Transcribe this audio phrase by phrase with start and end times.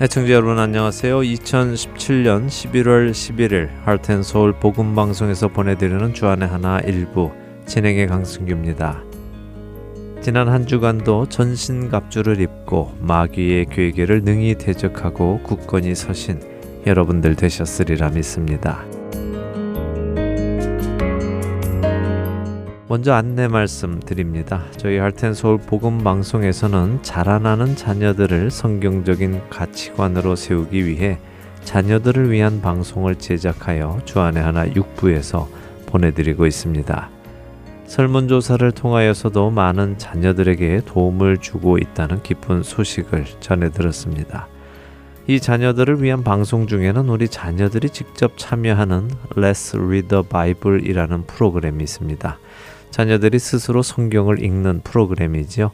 [0.00, 1.18] 애청자 여러분 안녕하세요.
[1.22, 7.32] 2017년 11월 11일 할텐서울 복음방송에서 보내드리는 주안의 하나 일부
[7.66, 9.02] 진행의 강승규입니다.
[10.22, 16.40] 지난 한 주간도 전신갑주를 입고 마귀의 괴계를 능히 대적하고 굳건히 서신
[16.86, 18.84] 여러분들 되셨으리라 믿습니다.
[22.90, 24.64] 먼저 안내 말씀 드립니다.
[24.78, 31.18] 저희 할텐 서울 복음 방송에서는 자라나는 자녀들을 성경적인 가치관으로 세우기 위해
[31.64, 35.48] 자녀들을 위한 방송을 제작하여 주안의 하나 6부에서
[35.84, 37.10] 보내드리고 있습니다.
[37.84, 44.48] 설문조사를 통하여서도 많은 자녀들에게 도움을 주고 있다는 기쁜 소식을 전해 들었습니다.
[45.26, 52.38] 이 자녀들을 위한 방송 중에는 우리 자녀들이 직접 참여하는 Let's Read the Bible이라는 프로그램이 있습니다.
[52.90, 55.70] 자녀들이 스스로 성경을 읽는 프로그램이지요.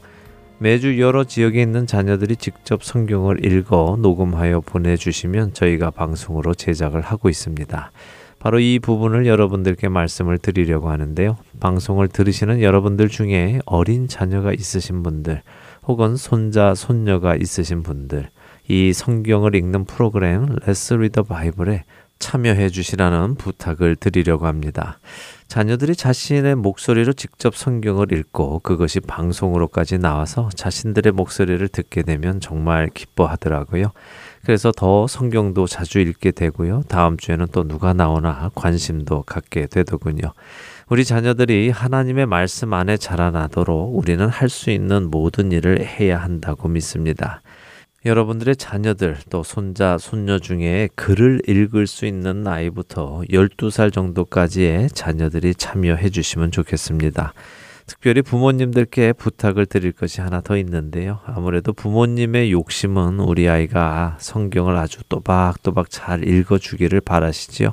[0.59, 7.93] 매주 여러 지역에 있는 자녀들이 직접 성경을 읽어 녹음하여 보내주시면 저희가 방송으로 제작을 하고 있습니다.
[8.39, 11.39] 바로 이 부분을 여러분들께 말씀을 드리려고 하는데요.
[11.61, 15.43] 방송을 들으시는 여러분들 중에 어린 자녀가 있으신 분들,
[15.87, 18.29] 혹은 손자, 손녀가 있으신 분들,
[18.69, 21.85] 이 성경을 읽는 프로그램 Let's Read the Bible에
[22.19, 24.99] 참여해 주시라는 부탁을 드리려고 합니다.
[25.55, 33.93] 자녀들이 자신의 목소리로 직접 성경을 읽고 그것이 방송으로까지 나와서 자신들의 목소리를 듣게 되면 정말 기뻐하더라고요.
[34.45, 36.83] 그래서 더 성경도 자주 읽게 되고요.
[36.89, 40.33] 다음 주에는 또 누가 나오나 관심도 갖게 되더군요.
[40.89, 47.43] 우리 자녀들이 하나님의 말씀 안에 자라나도록 우리는 할 수 있는 모든 일을 해야 한다고 믿습니다.
[48.05, 56.11] 여러분들의 자녀들 또 손자, 손녀 중에 글을 읽을 수 있는 나이부터 12살 정도까지의 자녀들이 참여해
[56.11, 57.33] 주시면 좋겠습니다.
[57.87, 61.21] 특별히 부모님들께 부탁을 드릴 것이 하나 더 있는데요.
[61.25, 67.73] 아무래도 부모님의 욕심은 우리 아이가 성경을 아주 또박또박 잘 읽어주기를 바라시지요.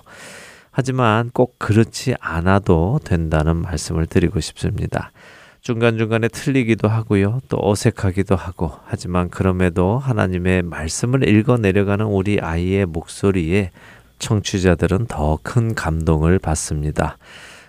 [0.71, 5.11] 하지만 꼭 그렇지 않아도 된다는 말씀을 드리고 싶습니다.
[5.61, 7.39] 중간중간에 틀리기도 하고요.
[7.47, 8.71] 또 어색하기도 하고.
[8.85, 13.69] 하지만 그럼에도 하나님의 말씀을 읽어 내려가는 우리 아이의 목소리에
[14.17, 17.17] 청취자들은 더 큰 감동을 받습니다.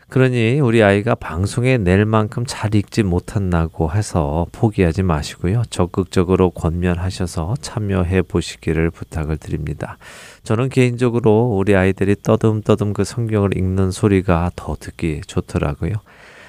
[0.09, 5.63] 그러니 우리 아이가 방송에 낼 만큼 잘 읽지 못한다고 해서 포기하지 마시고요.
[5.71, 9.97] 적극적으로 권면하셔서 참여해 보시기를 부탁을 드립니다.
[10.45, 15.95] 저는 개인적으로 우리 아이들이 떠듬떠듬 그 성경을 읽는 소리가 더 듣기 좋더라고요.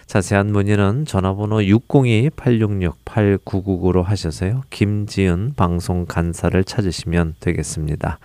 [0.06, 4.64] 자세한 문의는 전화번호 602-866-8999로 하셔서요.
[4.70, 8.20] 김지은 방송 간사를 찾으시면 되겠습니다.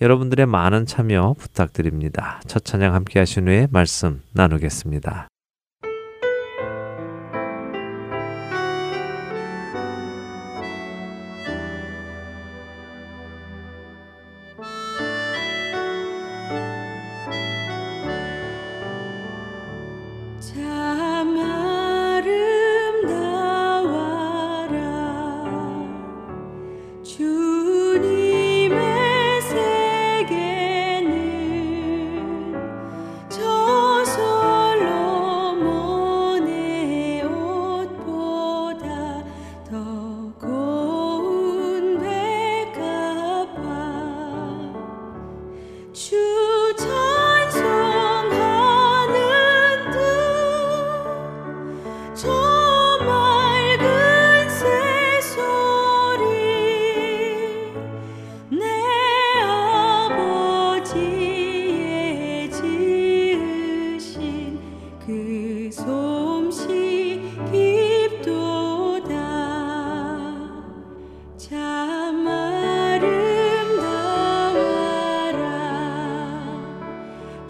[0.00, 2.40] 여러분들의 많은 참여 부탁드립니다.
[2.46, 5.31] 첫 찬양 함께 하신 후에 말씀 나누겠습니다.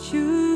[0.03, 0.52] choose.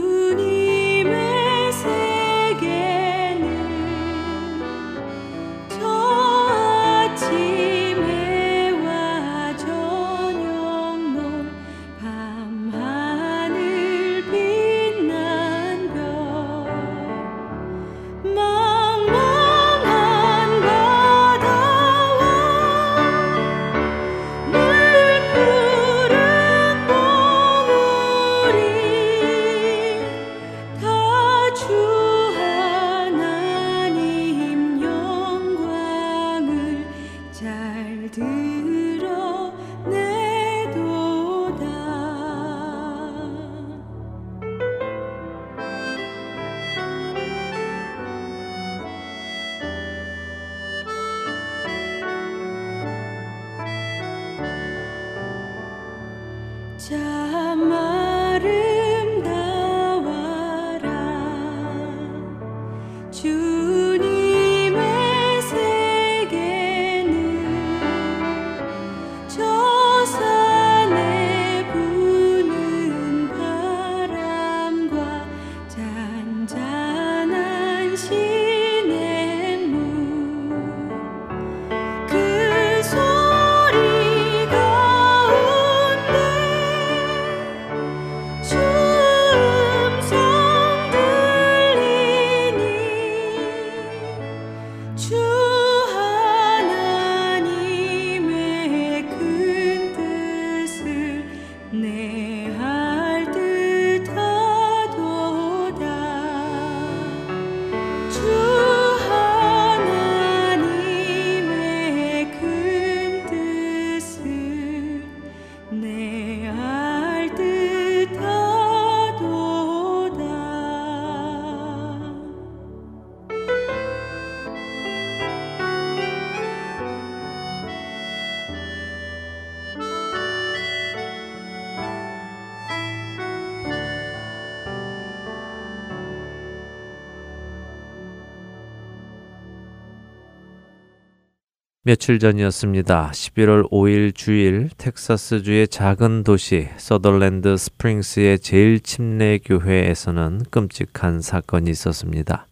[141.86, 143.12] 며칠 전이었습니다.
[143.12, 152.48] 11월 5일 주일 텍사스주의 작은 도시 서덜랜드 스프링스의 제일 침례 교회에서는 끔찍한 사건이 있었습니다.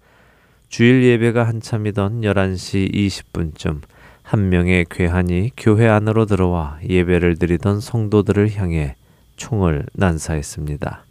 [0.69, 3.81] 주일 예배가 한참이던 11시 20분쯤
[4.23, 8.95] 한 명의 괴한이 교회 안으로 들어와 예배를 드리던 성도들을 향해
[9.35, 11.05] 총을 난사했습니다.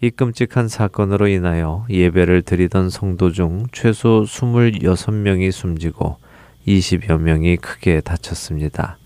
[0.00, 6.16] 이 끔찍한 사건으로 인하여 예배를 드리던 성도 중 최소 26명이 숨지고
[6.66, 8.98] 20여 명이 크게 다쳤습니다.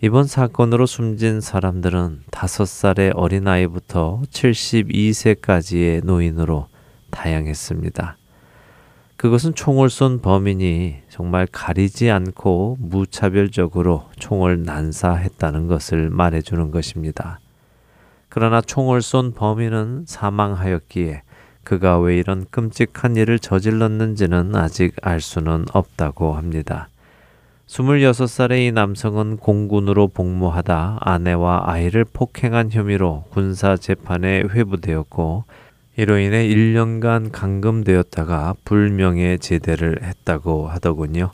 [0.00, 6.68] 이번 사건으로 숨진 사람들은 5살의 어린아이부터 72세까지의 노인으로
[7.10, 8.16] 다양했습니다.
[9.16, 17.40] 그것은 총을 쏜 범인이 정말 가리지 않고 무차별적으로 총을 난사했다는 것을 말해주는 것입니다.
[18.28, 21.22] 그러나 총을 쏜 범인은 사망하였기에
[21.64, 26.88] 그가 왜 이런 끔찍한 일을 저질렀는지는 아직 알 수는 없다고 합니다.
[27.66, 35.44] 26살의 이 남성은 공군으로 복무하다 아내와 아이를 폭행한 혐의로 군사 재판에 회부되었고
[35.98, 41.32] 이로 인해 1년간 감금되었다가 불명예 제대를 했다고 하더군요.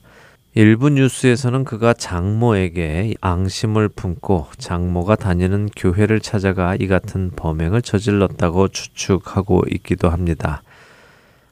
[0.56, 9.64] 일부 뉴스에서는 그가 장모에게 앙심을 품고 장모가 다니는 교회를 찾아가 이 같은 범행을 저질렀다고 추측하고
[9.72, 10.62] 있기도 합니다.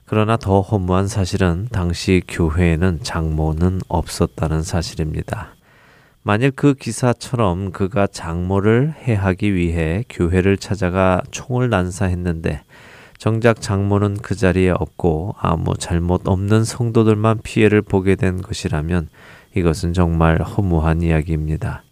[0.07, 5.57] 그러나 더 허무한 사실은 당시 교회에는 장모는 없었다는 사실입니다.
[6.23, 12.63] 만일 그 기사처럼 그가 장모를 해하기 위해 교회를 찾아가 총을 난사했는데
[13.23, 19.11] 정작 장모는 그 자리에 없고 아무 잘못 없는 성도들만 피해를 보게 된 것이라면
[19.55, 21.85] 이것은 정말 허무한 이야기입니다.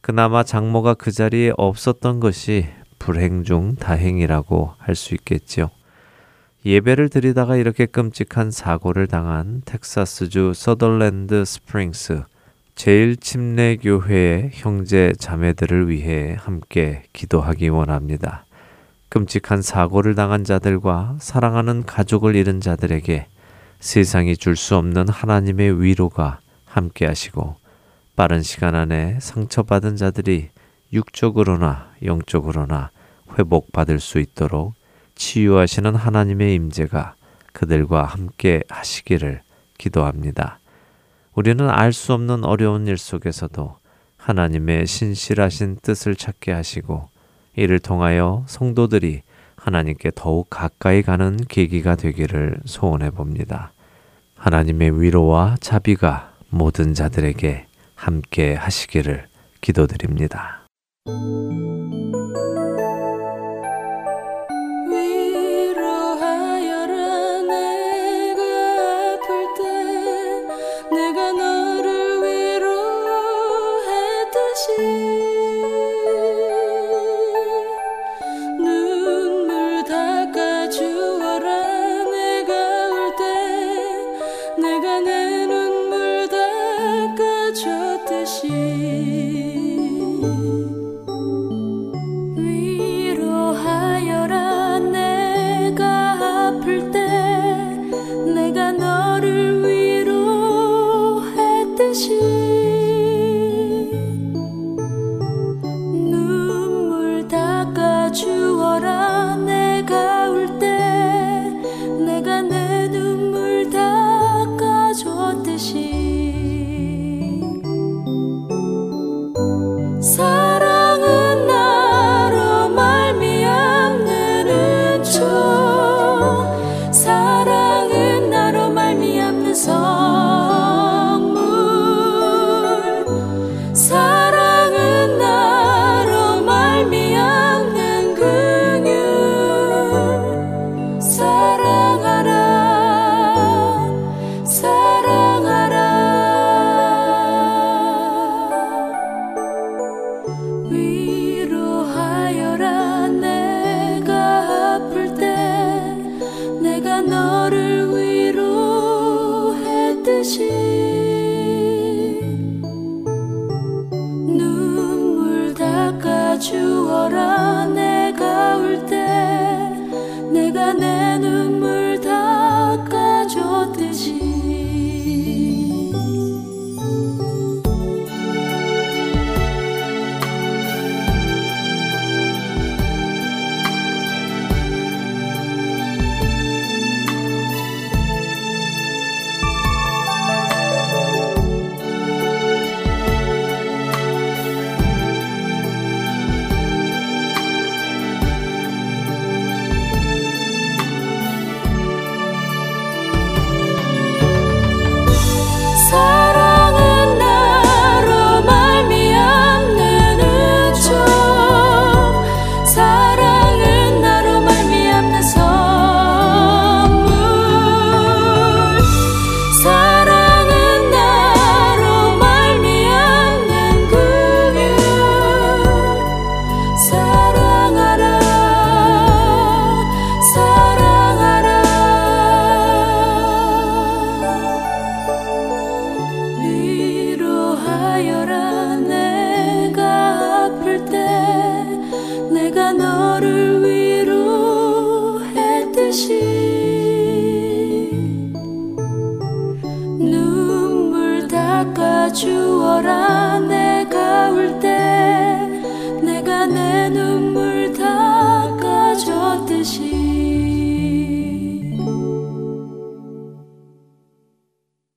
[0.00, 5.68] 그나마 장모가 그 자리에 없었던 것이 불행 중 다행이라고 할 수 있겠지요.
[6.64, 12.22] 예배를 드리다가 이렇게 끔찍한 사고를 당한 텍사스주 서덜랜드 스프링스
[12.76, 18.46] 제일 침례 교회의 형제 자매들을 위해 함께 기도하기 원합니다.
[19.12, 23.26] 끔찍한 사고를 당한 자들과 사랑하는 가족을 잃은 자들에게
[23.78, 27.56] 세상이 줄 수 없는 하나님의 위로가 함께 하시고
[28.16, 30.48] 빠른 시간 안에 상처받은 자들이
[30.94, 32.90] 육적으로나 영적으로나
[33.38, 34.72] 회복받을 수 있도록
[35.14, 37.14] 치유하시는 하나님의 임재가
[37.52, 39.42] 그들과 함께 하시기를
[39.76, 40.58] 기도합니다.
[41.34, 43.76] 우리는 알 수 없는 어려운 일 속에서도
[44.16, 47.11] 하나님의 신실하신 뜻을 찾게 하시고
[47.56, 49.22] 이를 통하여 성도들이
[49.56, 53.72] 하나님께 더욱 가까이 가는 계기가 되기를 소원해 봅니다.
[54.36, 59.26] 하나님의 위로와 자비가 모든 자들에게 함께 하시기를
[59.60, 60.66] 기도드립니다.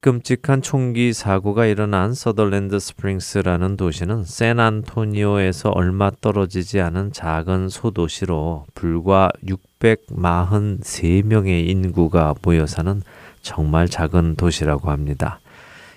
[0.06, 9.32] 끔찍한 총기 사고가 일어난 서덜랜드 스프링스라는 도시는 샌안토니오에서 얼마 떨어지지 않은 작은 소도시로 불과
[9.80, 13.02] 643명의 인구가 모여 사는
[13.42, 15.40] 정말 작은 도시라고 합니다.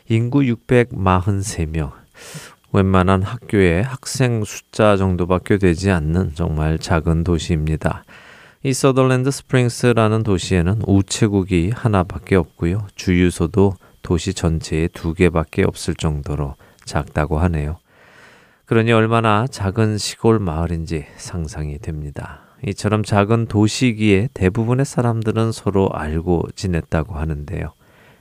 [0.09, 1.93] 인구 643명.
[2.73, 8.05] 웬만한 학교의 학생 숫자 정도밖에 되지 않는 정말 작은 도시입니다.
[8.63, 12.87] 이 서덜랜드 스프링스라는 도시에는 우체국이 하나밖에 없고요.
[12.95, 13.75] 주유소도
[14.09, 16.55] 도시 전체에 두 개밖에 없을 정도로
[16.87, 17.77] 작다고 하네요.
[18.65, 22.41] 그러니 얼마나 작은 시골 마을인지 상상이 됩니다.
[22.67, 27.75] 이처럼 작은 도시기에 대부분의 사람들은 서로 알고 지냈다고 하는데요.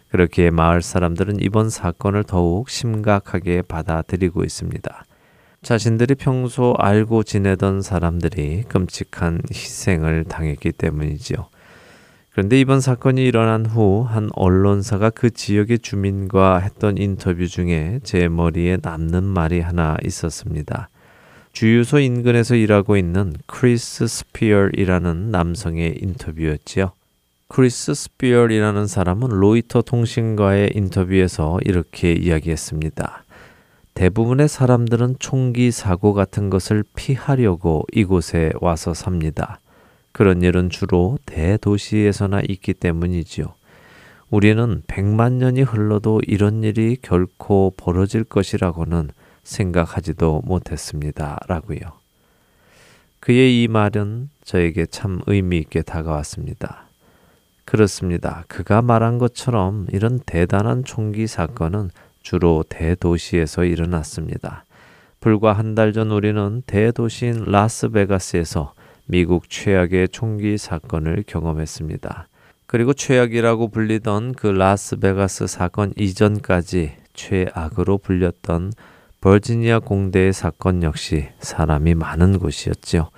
[0.10, 5.06] 그렇게 마을 사람들은 이번 사건을 더욱 심각하게 받아들이고 있습니다.
[5.62, 11.48] 자신들이 평소 알고 지내던 사람들이 끔찍한 희생을 당했기 때문이지요.
[12.38, 18.77] 그런데 이번 사건이 일어난 후 한 언론사가 그 지역의 주민과 했던 인터뷰 중에 제 머리에
[18.79, 20.89] 남는 말이 하나 있었습니다.
[21.51, 26.91] 주유소 인근에서 일하고 있는 크리스 스피얼이라는 남성의 인터뷰였지요.
[27.48, 33.24] 크리스 스피얼이라는 사람은 로이터 통신과의 인터뷰에서 이렇게 이야기했습니다.
[33.96, 39.60] 대부분의 사람들은 총기 사고 같은 것을 피하려고 이곳에 와서 삽니다.
[40.18, 43.54] 그런 일은 주로 대도시에서나 있기 때문이지요.
[44.32, 49.12] 우리는 백만 년이 흘러도 이런 일이 결코 벌어질 것이라고는
[49.44, 51.38] 생각하지도 못했습니다.
[51.48, 51.80] 라고요.
[53.20, 56.88] 그의 이 말은 저에게 참 의미 있게 다가왔습니다.
[57.64, 58.44] 그렇습니다.
[58.48, 61.92] 그가 말한 것처럼 이런 대단한 총기 사건은
[62.24, 64.66] 주로 대도시에서 일어났습니다.
[65.20, 68.74] 불과 한 달 전 우리는 대도시인 라스베가스에서
[69.08, 72.28] 미국 최악의 총기 사건을 경험했습니다.
[72.66, 78.74] 그리고 최악이라고 불리던 그 라스베가스 사건 이전까지 최악으로 불렸던
[79.22, 83.10] 버지니아 공대의 사건 역시 사람이 많은 곳이었죠.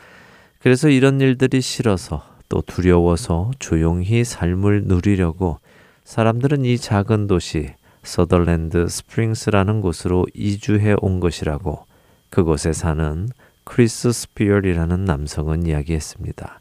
[0.60, 5.60] 그래서 이런 일들이 싫어서 또 두려워서 조용히 삶을 누리려고
[6.04, 11.86] 사람들은 이 작은 도시 서덜랜드 스프링스라는 곳으로 이주해 온 것이라고
[12.30, 13.28] 그곳에 사는
[13.70, 16.60] 크리스 스피얼이라는 남성은 이야기했습니다.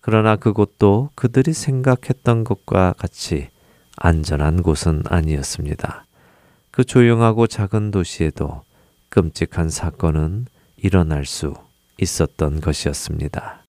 [0.00, 3.48] 그러나 그곳도 그들이 생각했던 것과 같이
[3.96, 6.04] 안전한 곳은 아니었습니다.
[6.72, 8.64] 그 조용하고 작은 도시에도
[9.08, 11.54] 끔찍한 사건은 일어날 수
[11.98, 13.65] 있었던 것이었습니다.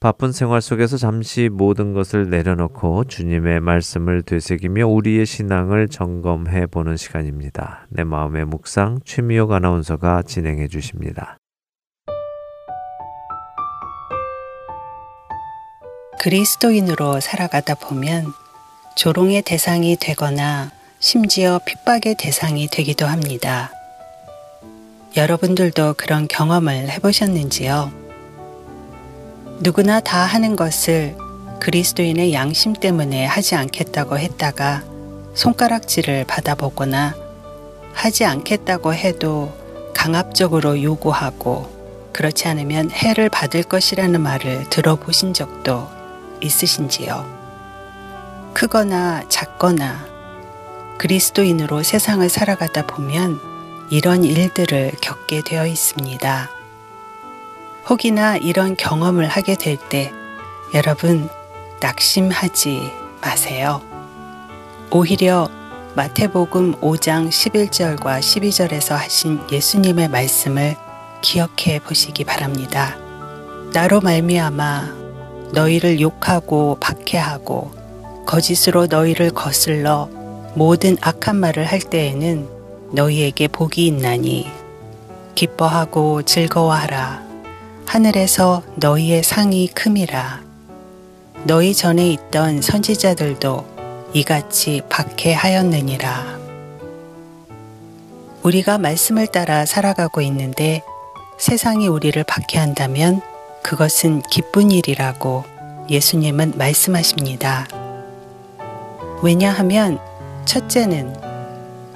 [0.00, 7.86] 바쁜 생활 속에서 잠시 모든 것을 내려놓고 주님의 말씀을 되새기며 우리의 신앙을 점검해 보는 시간입니다.
[7.90, 11.36] 내 마음의 묵상 최미옥 아나운서가 진행해 주십니다.
[16.22, 18.24] 그리스도인으로 살아가다 보면
[18.96, 23.70] 조롱의 대상이 되거나 심지어 핍박의 대상이 되기도 합니다.
[25.14, 27.99] 여러분들도 그런 경험을 해보셨는지요?
[29.62, 31.18] 누구나 다 하는 것을
[31.60, 34.82] 그리스도인의 양심 때문에 하지 않겠다고 했다가
[35.34, 37.14] 손가락질을 받아보거나
[37.92, 39.52] 하지 않겠다고 해도
[39.94, 45.86] 강압적으로 요구하고 그렇지 않으면 해를 받을 것이라는 말을 들어보신 적도
[46.40, 47.40] 있으신지요?
[48.54, 50.06] 크거나 작거나
[50.96, 53.38] 그리스도인으로 세상을 살아가다 보면
[53.90, 56.59] 이런 일들을 겪게 되어 있습니다.
[57.88, 60.12] 혹이나 이런 경험을 하게 될 때
[60.74, 61.28] 여러분
[61.80, 62.80] 낙심하지
[63.22, 63.80] 마세요.
[64.90, 65.50] 오히려
[65.96, 70.76] 마태복음 5장 11절과 12절에서 하신 예수님의 말씀을
[71.22, 72.96] 기억해 보시기 바랍니다.
[73.72, 75.00] 나로 말미암아
[75.52, 77.72] 너희를 욕하고 박해하고
[78.26, 80.08] 거짓으로 너희를 거슬러
[80.54, 82.48] 모든 악한 말을 할 때에는
[82.92, 84.48] 너희에게 복이 있나니
[85.34, 87.29] 기뻐하고 즐거워하라.
[87.90, 90.42] 하늘에서 너희의 상이 큼이라.
[91.42, 96.38] 너희 전에 있던 선지자들도 이같이 박해하였느니라.
[98.44, 100.84] 우리가 말씀을 따라 살아가고 있는데
[101.36, 103.22] 세상이 우리를 박해한다면
[103.64, 105.42] 그것은 기쁜 일이라고
[105.90, 107.66] 예수님은 말씀하십니다.
[109.20, 109.98] 왜냐하면
[110.44, 111.16] 첫째는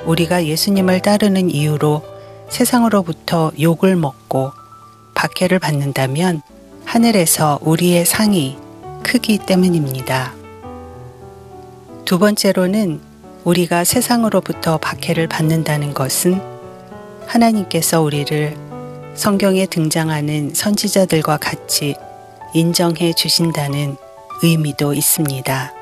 [0.06, 2.02] 우리가 예수님을 따르는 이유로
[2.48, 4.63] 세상으로부터 욕을 먹고
[5.24, 6.42] 박해를 받는다면
[6.84, 8.58] 하늘에서 우리의 상이
[9.02, 10.34] 크기 때문입니다.
[12.04, 13.00] 두 번째로는
[13.44, 16.42] 우리가 세상으로부터 박해를 받는다는 것은
[17.26, 18.54] 하나님께서 우리를
[19.14, 21.94] 성경에 등장하는 선지자들과 같이
[22.52, 23.96] 인정해 주신다는
[24.42, 25.72] 의미도 있습니다.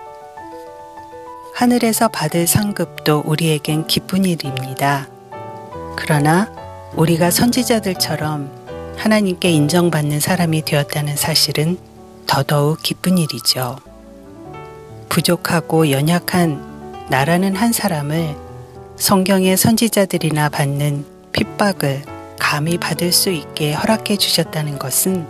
[1.57, 5.09] 하늘에서 받을 상급도 우리에겐 기쁜 일입니다.
[5.97, 6.49] 그러나
[6.95, 8.62] 우리가 선지자들처럼
[8.97, 11.79] 하나님께 인정받는 사람이 되었다는 사실은
[12.27, 13.79] 더더욱 기쁜 일이죠.
[15.09, 18.37] 부족하고 연약한 나라는 한 사람을
[18.97, 22.03] 성경의 선지자들이나 받는 핍박을
[22.39, 25.27] 감히 받을 수 있게 허락해 주셨다는 것은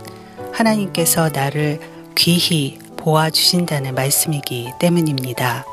[0.53, 1.79] 하나님께서 나를
[2.15, 5.65] 귀히 보아주신다는 말씀이기 때문입니다.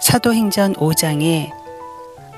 [0.00, 1.50] 사도행전 5장에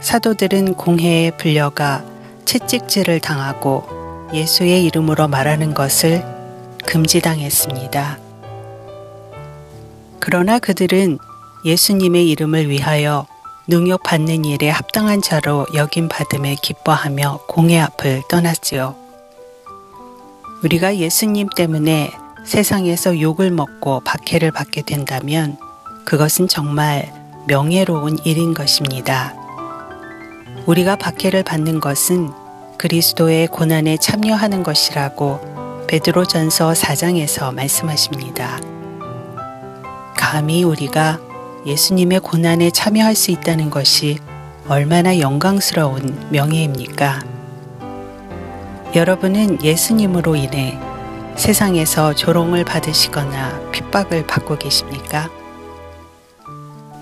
[0.00, 2.04] 사도들은 공회에 불려가
[2.44, 3.84] 채찍질을 당하고
[4.32, 6.24] 예수의 이름으로 말하는 것을
[6.86, 8.18] 금지당했습니다.
[10.20, 11.18] 그러나 그들은
[11.64, 13.26] 예수님의 이름을 위하여
[13.68, 18.96] 능욕받는 일에 합당한 자로 여김 받음에 기뻐하며 공회 앞을 떠났지요.
[20.64, 22.10] 우리가 예수님 때문에
[22.44, 25.56] 세상에서 욕을 먹고 박해를 받게 된다면
[26.04, 27.12] 그것은 정말
[27.46, 29.41] 명예로운 일인 것입니다.
[30.66, 32.30] 우리가 박해를 받는 것은
[32.78, 38.60] 그리스도의 고난에 참여하는 것이라고 베드로전서 4장에서 말씀하십니다.
[40.16, 41.18] 감히 우리가
[41.66, 44.18] 예수님의 고난에 참여할 수 있다는 것이
[44.68, 47.20] 얼마나 영광스러운 명예입니까?
[48.94, 50.78] 여러분은 예수님으로 인해
[51.36, 55.28] 세상에서 조롱을 받으시거나 핍박을 받고 계십니까?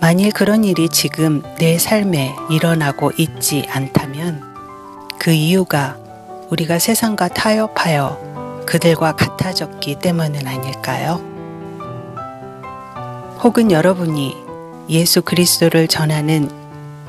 [0.01, 4.41] 만일 그런 일이 지금 내 삶에 일어나고 있지 않다면
[5.19, 5.99] 그 이유가
[6.49, 11.21] 우리가 세상과 타협하여 그들과 같아졌기 때문은 아닐까요?
[13.43, 14.35] 혹은 여러분이
[14.89, 16.51] 예수 그리스도를 전하는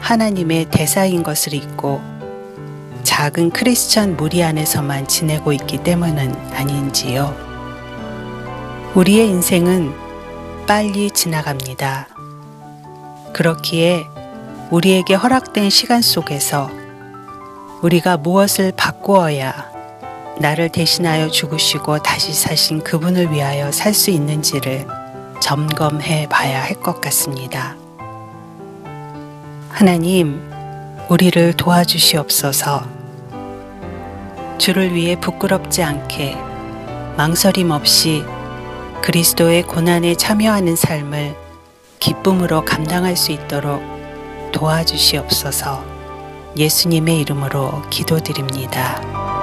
[0.01, 2.01] 하나님의 대사인 것을 잊고
[3.04, 7.34] 작은 크리스천 무리 안에서만 지내고 있기 때문은 아닌지요.
[8.95, 9.93] 우리의 인생은
[10.67, 12.11] 빨리 지나갑니다.
[13.34, 14.08] 그렇기에
[14.70, 16.70] 우리에게 허락된 시간 속에서
[17.82, 19.70] 우리가 무엇을 바꾸어야
[20.39, 24.88] 나를 대신하여 죽으시고 다시 사신 그분을 위하여 살 수 있는지를
[25.39, 27.76] 점검해 봐야 할 것 같습니다.
[29.70, 30.41] 하나님,
[31.10, 32.84] 우리를 도와주시옵소서.
[34.58, 36.38] 주를 위해 부끄럽지 않게
[37.17, 38.24] 망설임 없이
[39.02, 41.36] 그리스도의 고난에 참여하는 삶을
[42.02, 43.82] 기쁨으로 감당할 수 있도록
[44.52, 45.86] 도와주시옵소서
[46.58, 49.40] 예수님의 이름으로 기도드립니다.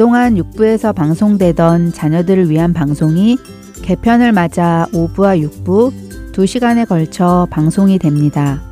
[0.00, 3.36] 그동안 6부에서 방송되던 자녀들을 위한 방송이
[3.82, 5.92] 개편을 맞아 5부와 6부
[6.32, 8.62] 2시간에 걸쳐 방송이 됩니다.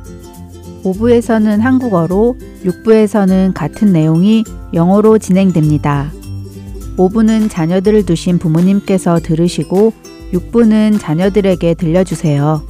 [0.83, 6.11] 5부에서는 한국어로, 6부에서는 같은 내용이 영어로 진행됩니다.
[6.97, 9.93] 5부는 자녀들을 두신 부모님께서 들으시고
[10.33, 12.63] 6부는 자녀들에게 들려주세요.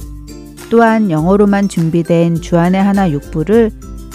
[0.68, 3.72] 또한 영어로만 준비된 주안의 하나 6부를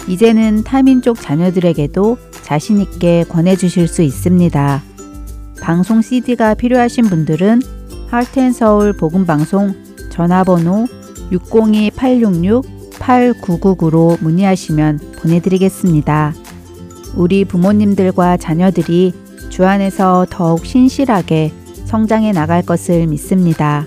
[0.08, 4.82] 이제는 타민족 자녀들에게도 자신있게 권해주실 수 있습니다.
[5.60, 7.60] 방송 CD가 필요하신 분들은
[8.08, 9.74] 하트앤서울 복음방송
[10.10, 10.86] 전화번호
[11.32, 16.32] 602-866-8999로 문의하시면 보내드리겠습니다.
[17.16, 19.12] 우리 부모님들과 자녀들이
[19.48, 21.52] 주 안에서 더욱 신실하게
[21.86, 23.86] 성장해 나갈 것을 믿습니다.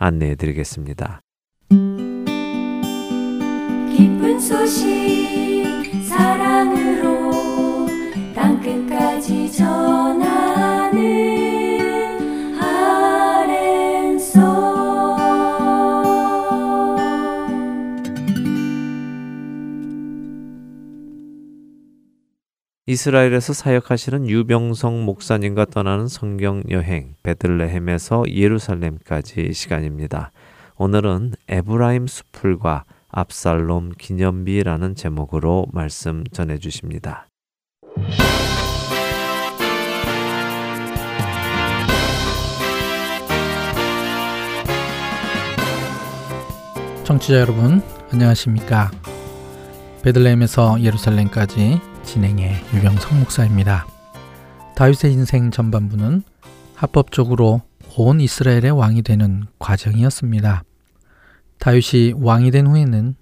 [0.00, 1.20] 안내해 드리겠습니다.
[3.96, 5.09] 기쁜 소식
[22.90, 30.32] 이스라엘에서 사역하시는 유병성 목사님과 떠나는 성경 여행 베들레헴에서 예루살렘까지 시간입니다.
[30.76, 37.28] 오늘은 에브라임 수풀과 압살롬 기념비라는 제목으로 말씀 전해 주십니다.
[47.04, 48.90] 청취자 여러분 안녕하십니까
[50.02, 53.86] 베들레헴에서 예루살렘까지 진행의 유병성 목사입니다.
[54.74, 56.24] 다윗의 인생 전반부는
[56.74, 57.62] 합법적으로
[57.96, 60.64] 온 이스라엘의 왕이 되는 과정이었습니다.
[61.58, 63.14] 다윗이 왕이 된 후에는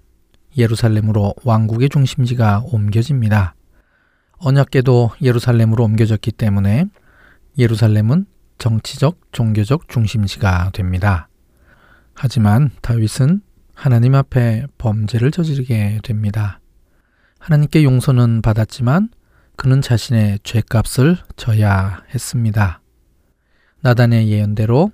[0.57, 3.53] 예루살렘으로 왕국의 중심지가 옮겨집니다.
[4.39, 6.85] 언약계도 예루살렘으로 옮겨졌기 때문에
[7.59, 8.25] 예루살렘은
[8.57, 11.29] 정치적, 종교적 중심지가 됩니다.
[12.15, 13.41] 하지만 다윗은
[13.75, 16.59] 하나님 앞에 범죄를 저지르게 됩니다.
[17.39, 19.09] 하나님께 용서는 받았지만
[19.55, 22.81] 그는 자신의 죄값을 져야 했습니다.
[23.81, 24.91] 나단의 예언대로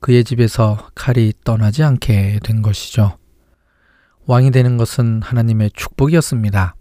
[0.00, 3.18] 그의 집에서 칼이 떠나지 않게 된 것이죠.
[4.26, 6.74] 왕이 되는 것은 하나님의 축복이었습니다.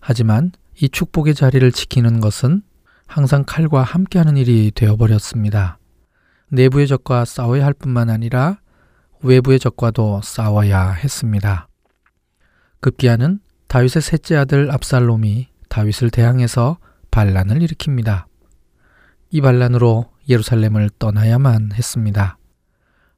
[0.00, 2.62] 하지만 이 축복의 자리를 지키는 것은
[3.06, 5.78] 항상 칼과 함께하는 일이 되어버렸습니다.
[6.48, 8.58] 내부의 적과 싸워야 할 뿐만 아니라
[9.22, 11.68] 외부의 적과도 싸워야 했습니다.
[12.80, 13.40] 급기야는
[13.74, 16.78] 다윗의 셋째 아들 압살롬이 다윗을 대항해서
[17.10, 18.26] 반란을 일으킵니다.
[19.30, 22.38] 이 반란으로 예루살렘을 떠나야만 했습니다.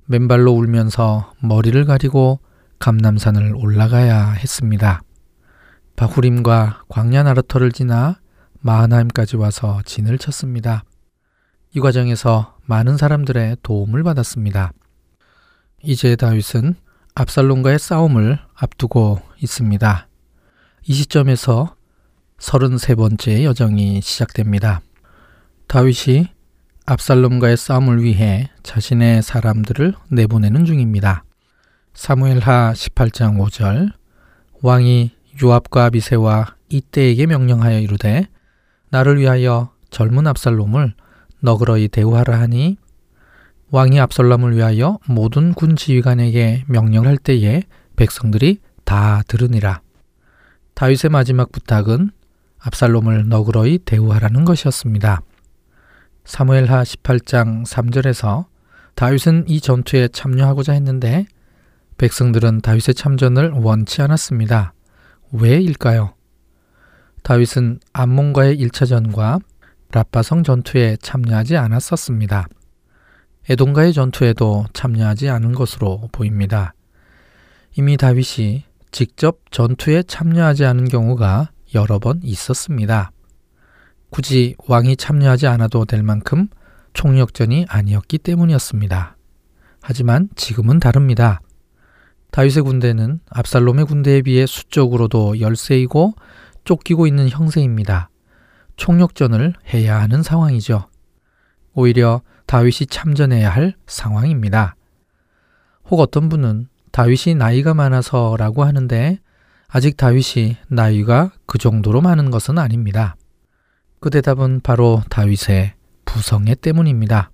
[0.07, 2.40] 맨발로 울면서 머리를 가리고
[2.79, 5.03] 감남산을 올라가야 했습니다.
[5.95, 8.19] 바후림과 광야 나르터를 지나
[8.61, 10.85] 마하나임까지 와서 진을 쳤습니다.
[11.75, 14.73] 이 과정에서 많은 사람들의 도움을 받았습니다.
[15.83, 16.77] 이제 다윗은
[17.14, 20.09] 압살롬과의 싸움을 앞두고 있습니다.
[20.88, 21.75] 이 시점에서
[22.38, 24.83] 33번째 여정이 시작됩니다.
[25.66, 26.29] 다윗이
[26.85, 31.25] 압살롬과의 싸움을 위해 자신의 사람들을 내보내는 중입니다.
[31.94, 33.94] 사무엘하 18장 5절
[34.62, 35.11] 왕이
[35.42, 38.29] 요압과 비세와 이때에게 명령하여 이르되
[38.90, 40.94] 나를 위하여 젊은 압살롬을
[41.40, 42.77] 너그러이 대우하라 하니
[43.72, 47.64] 왕이 압살롬을 위하여 모든 군 지휘관에게 명령할 때에
[47.97, 49.80] 백성들이 다 들으니라.
[50.77, 52.11] 다윗의 마지막 부탁은
[52.59, 55.22] 압살롬을 너그러이 대우하라는 것이었습니다.
[56.27, 58.45] 사무엘하 18장 3절에서
[58.95, 61.24] 다윗은 이 전투에 참여하고자 했는데
[61.97, 64.74] 백성들은 다윗의 참전을 원치 않았습니다.
[65.33, 66.12] 왜일까요?
[67.22, 69.41] 다윗은 암몬과의 1차전과
[69.93, 72.49] 라빠성 전투에 참여하지 않았었습니다.
[73.49, 76.74] 에돔과의 전투에도 참여하지 않은 것으로 보입니다.
[77.79, 83.11] 이미 다윗이 직접 전투에 참여하지 않은 경우가 여러 번 있었습니다.
[84.11, 86.49] 굳이 왕이 참여하지 않아도 될 만큼
[86.95, 89.16] 총력전이 아니었기 때문이었습니다.
[89.82, 91.41] 하지만 지금은 다릅니다.
[92.30, 96.14] 다윗의 군대는 압살롬의 군대에 비해 수적으로도 열세이고
[96.64, 98.11] 쫓기고 있는 형세입니다.
[98.76, 100.89] 총력전을 해야 하는 상황이죠.
[101.74, 104.76] 오히려 다윗이 참전해야 할 상황입니다.
[105.91, 109.18] 혹 어떤 분은 다윗이 나이가 많아서라고 하는데
[109.68, 113.16] 아직 다윗이 나이가 그 정도로 많은 것은 아닙니다.
[114.01, 115.74] 그 대답은 바로 다윗의
[116.07, 117.30] 부성애 때문입니다.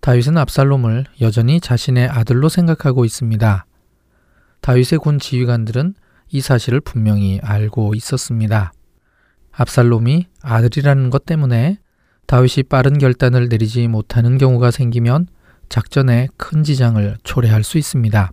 [0.00, 3.64] 다윗은 압살롬을 여전히 자신의 아들로 생각하고 있습니다.
[4.60, 5.94] 다윗의 군 지휘관들은
[6.30, 8.72] 이 사실을 분명히 알고 있었습니다.
[9.52, 11.78] 압살롬이 아들이라는 것 때문에
[12.26, 15.28] 다윗이 빠른 결단을 내리지 못하는 경우가 생기면
[15.68, 18.32] 작전에 큰 지장을 초래할 수 있습니다.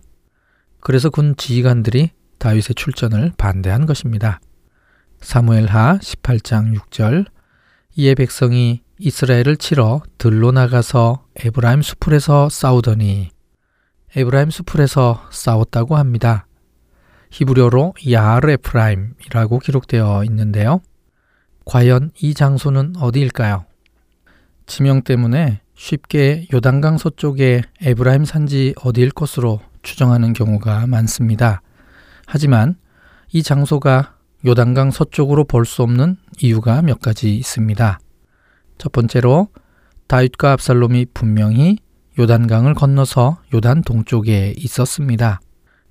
[0.82, 4.40] 그래서 군 지휘관들이 다윗의 출전을 반대한 것입니다.
[5.20, 7.26] 사무엘하 18장 6절
[7.94, 13.30] 이에 백성이 이스라엘을 치러 들로 나가서 에브라임 수풀에서 싸우더니
[14.16, 16.46] 에브라임 수풀에서 싸웠다고 합니다.
[17.30, 20.80] 히브리어로 יער אפרים이라고 기록되어 있는데요.
[21.64, 23.66] 과연 이 장소는 어디일까요?
[24.66, 31.62] 지명 때문에 쉽게 요단강 서쪽의 에브라임 산지 어디일 것으로 추정하는 경우가 많습니다.
[32.26, 32.76] 하지만
[33.32, 37.98] 이 장소가 요단강 서쪽으로 볼 수 없는 이유가 몇 가지 있습니다.
[38.78, 39.48] 첫 번째로
[40.08, 41.78] 다윗과 압살롬이 분명히
[42.18, 45.40] 요단강을 건너서 요단 동쪽에 있었습니다.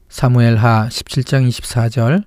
[0.10, 2.24] 사무엘하 17장 24절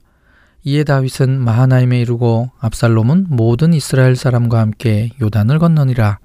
[0.65, 6.19] 이에 다윗은 마하나임에 이르고 압살롬은 모든 이스라엘 사람과 함께 요단을 건너니라.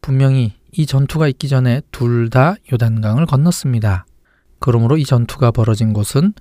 [0.00, 4.04] 분명히 이 전투가 있기 전에 둘 다 요단강을 건넜습니다.
[4.58, 6.32] 그러므로 이 전투가 벌어진 곳은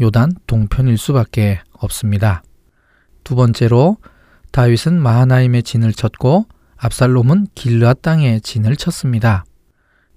[0.00, 2.42] 요단 동편일 수밖에 없습니다.
[3.24, 3.96] 두 번째로
[4.52, 6.46] 다윗은 마하나임에 진을 쳤고
[6.76, 9.44] 압살롬은 길르아 땅에 진을 쳤습니다.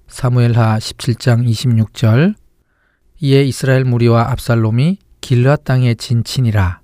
[0.07, 2.35] 사무엘하 17장 26절
[3.21, 6.81] 이에 이스라엘 무리와 압살롬이 길르아 땅에 진친이라.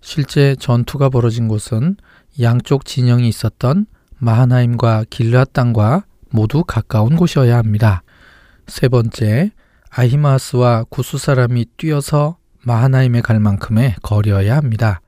[0.00, 1.96] 실제 전투가 벌어진 곳은
[2.40, 3.86] 양쪽 진영이 있었던
[4.18, 8.02] 마하나임과 길르아 땅과 모두 가까운 곳이어야 합니다.
[8.66, 9.50] 세 번째,
[9.90, 15.00] 아히마스와 구스 사람이 뛰어서 마하나임에 갈 만큼의 거리여야 합니다.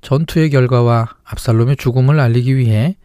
[0.00, 2.96] 전투의 결과와 압살롬의 죽음을 알리기 위해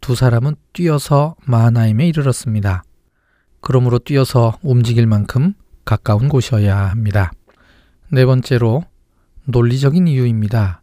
[0.00, 2.84] 두 사람은 뛰어서 마하나임에 이르렀습니다.
[3.60, 5.54] 그러므로 뛰어서 움직일 만큼
[5.84, 7.32] 가까운 곳이어야 합니다.
[8.10, 8.84] 네 번째로
[9.44, 10.82] 논리적인 이유입니다.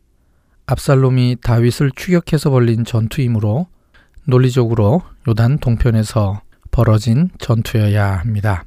[0.68, 3.68] 압살롬이 다윗을 추격해서 벌린 전투이므로
[4.26, 8.64] 논리적으로 요단 동편에서 벌어진 전투여야 합니다.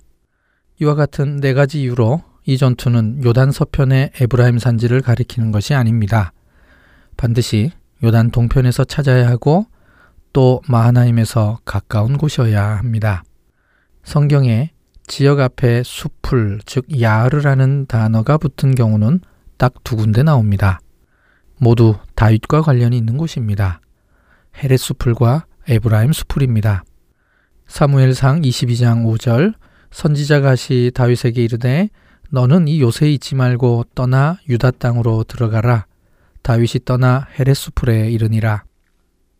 [0.82, 6.32] 이와 같은 네 가지 이유로 이 전투는 요단 서편의 에브라임 산지를 가리키는 것이 아닙니다.
[7.16, 7.70] 반드시
[8.02, 9.66] 요단 동편에서 찾아야 하고
[10.32, 13.22] 또 마하나임에서 가까운 곳이어야 합니다.
[14.02, 14.72] 성경에
[15.06, 19.20] 지역 앞에 숲을 즉 야르라는 단어가 붙은 경우는
[19.58, 20.80] 딱 두 군데 나옵니다.
[21.58, 23.80] 모두 다윗과 관련이 있는 곳입니다.
[24.60, 26.82] 헤렛 수풀과 에브라임 수풀입니다.
[27.68, 29.54] 사무엘상 22장 5절
[29.92, 31.90] 선지자가 하시 다윗에게 이르되
[32.30, 35.86] 너는 이 요새에 있지 말고 떠나 유다 땅으로 들어가라.
[36.42, 38.64] 다윗이 떠나 헤렛 수풀에 이르니라.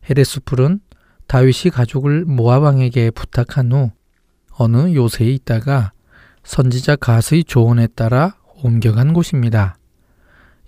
[0.08, 0.80] 헤렛 수풀은
[1.26, 3.90] 다윗이 가족을 모압 왕에게 부탁한 후
[4.50, 5.92] 어느 요새에 있다가
[6.44, 9.78] 선지자 갓의 조언에 따라 옮겨간 곳입니다.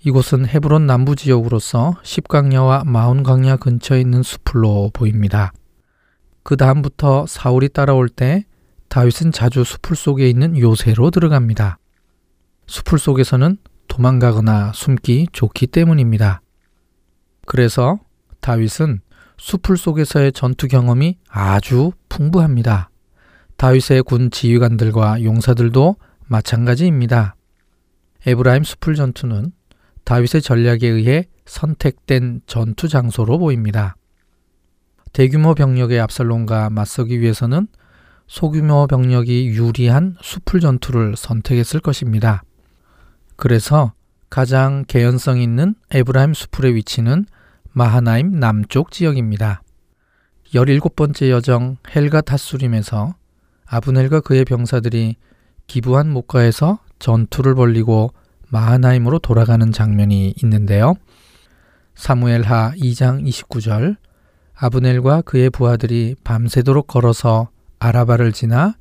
[0.03, 5.53] 이곳은 헤브론 남부 지역으로서 십강야와 마온강야 근처에 있는 수풀로 보입니다.
[6.43, 8.45] 그 다음부터 사울이 따라올 때
[8.87, 11.77] 다윗은 자주 수풀 속에 있는 요새로 들어갑니다.
[12.67, 13.57] 수풀 속에서는
[13.87, 16.41] 도망가거나 숨기 좋기 때문입니다.
[17.45, 17.99] 그래서
[18.41, 19.01] 다윗은
[19.37, 22.89] 수풀 속에서의 전투 경험이 아주 풍부합니다.
[23.57, 25.95] 다윗의 군 지휘관들과 용사들도
[26.27, 27.35] 마찬가지입니다.
[28.25, 29.51] 에브라임 수풀 전투는
[30.03, 33.95] 다윗의 전략에 의해 선택된 전투 장소로 보입니다.
[35.13, 37.67] 대규모 병력의 압살롬과 맞서기 위해서는
[38.27, 42.43] 소규모 병력이 유리한 수풀 전투를 선택했을 것입니다.
[43.35, 43.93] 그래서
[44.29, 47.25] 가장 개연성 있는 에브라임 수풀의 위치는
[47.71, 49.61] 마하나임 남쪽 지역입니다.
[50.53, 53.15] 17번째 여정 헬가 타수림에서
[53.65, 55.15] 아브넬과 그의 병사들이
[55.67, 58.11] 기부한 목가에서 전투를 벌리고
[58.49, 60.95] 마하나임으로 돌아가는 장면이 있는데요.
[61.95, 63.97] 사무엘하 2장 29절
[64.55, 67.49] 아브넬과 그의 부하들이 밤새도록 걸어서
[67.85, 68.75] 아라바를 지나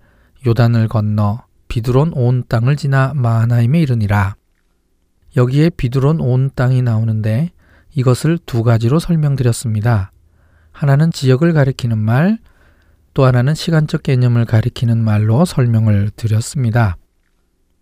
[0.47, 4.37] 요단을 건너 비두론 온 땅을 지나 마하나임에 이르니라.
[5.37, 7.51] 여기에 비두론 온 땅이 나오는데
[7.95, 10.11] 이것을 두 가지로 설명드렸습니다.
[10.73, 12.39] 하나는 지역을 가리키는 말,
[13.13, 16.97] 또 하나는 시간적 개념을 가리키는 말로 설명을 드렸습니다.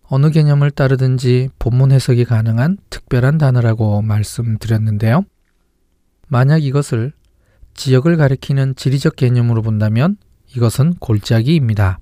[0.03, 5.23] 어느 개념을 따르든지 본문 해석이 가능한 특별한 단어라고 말씀드렸는데요.
[6.27, 7.13] 만약 이것을
[7.75, 10.17] 지역을 가리키는 지리적 개념으로 본다면
[10.55, 11.99] 이것은 골짜기입니다.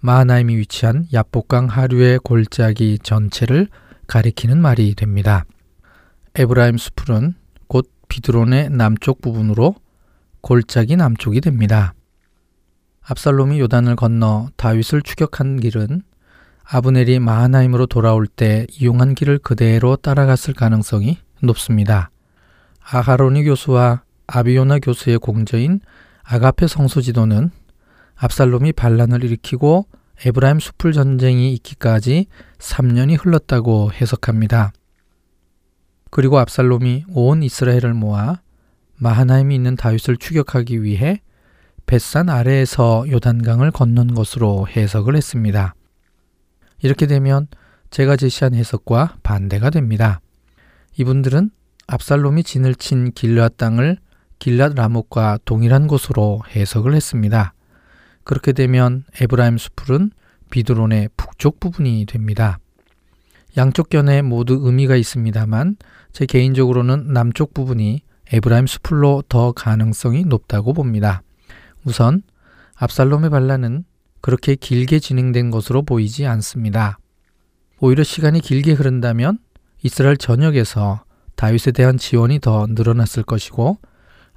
[0.00, 3.68] 마하나임이 위치한 야복강 하류의 골짜기 전체를
[4.06, 5.44] 가리키는 말이 됩니다.
[6.36, 7.34] 에브라임 수풀은
[7.66, 9.74] 곧 비드론의 남쪽 부분으로
[10.40, 11.94] 골짜기 남쪽이 됩니다.
[13.02, 16.02] 압살롬이 요단을 건너 다윗을 추격한 길은
[16.64, 22.10] 아브넬이 마하나임으로 돌아올 때 이용한 길을 그대로 따라갔을 가능성이 높습니다.
[22.82, 25.80] 아하로니 교수와 아비오나 교수의 공저인
[26.30, 27.50] 아가페 성소지도는
[28.16, 29.86] 압살롬이 반란을 일으키고
[30.26, 32.26] 에브라임 수풀 전쟁이 있기까지
[32.58, 34.72] 3년이 흘렀다고 해석합니다.
[36.10, 38.40] 그리고 압살롬이 온 이스라엘을 모아
[38.96, 41.22] 마하나임이 있는 다윗을 추격하기 위해
[41.86, 45.74] 뱃산 아래에서 요단강을 건넌 것으로 해석을 했습니다.
[46.82, 47.46] 이렇게 되면
[47.88, 50.20] 제가 제시한 해석과 반대가 됩니다.
[50.98, 51.50] 이분들은
[51.86, 53.96] 압살롬이 진을 친 길르앗 땅을
[54.38, 57.54] 길랏 라못과 동일한 곳으로 해석을 했습니다.
[58.24, 60.10] 그렇게 되면 에브라임 수풀은
[60.50, 62.58] 비드론의 북쪽 부분이 됩니다.
[63.56, 65.76] 양쪽 견해 모두 의미가 있습니다만
[66.12, 71.22] 제 개인적으로는 남쪽 부분이 에브라임 수풀로 더 가능성이 높다고 봅니다.
[71.84, 72.22] 우선
[72.76, 73.84] 압살롬의 반란은
[74.20, 76.98] 그렇게 길게 진행된 것으로 보이지 않습니다.
[77.80, 79.38] 오히려 시간이 길게 흐른다면
[79.82, 81.04] 이스라엘 전역에서
[81.36, 83.78] 다윗에 대한 지원이 더 늘어났을 것이고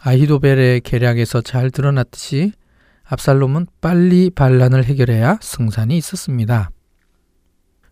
[0.04, 2.54] 아히도벨의 계략에서 잘 드러났듯이
[3.04, 6.72] 압살롬은 빨리 반란을 해결해야 승산이 있었습니다.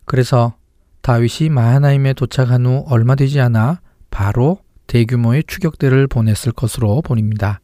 [0.05, 0.55] 그래서
[1.01, 7.62] 다윗이 마하나임에 도착한 후 얼마 되지 않아 바로 대규모의 추격대를 보냈을 것으로 보입니다.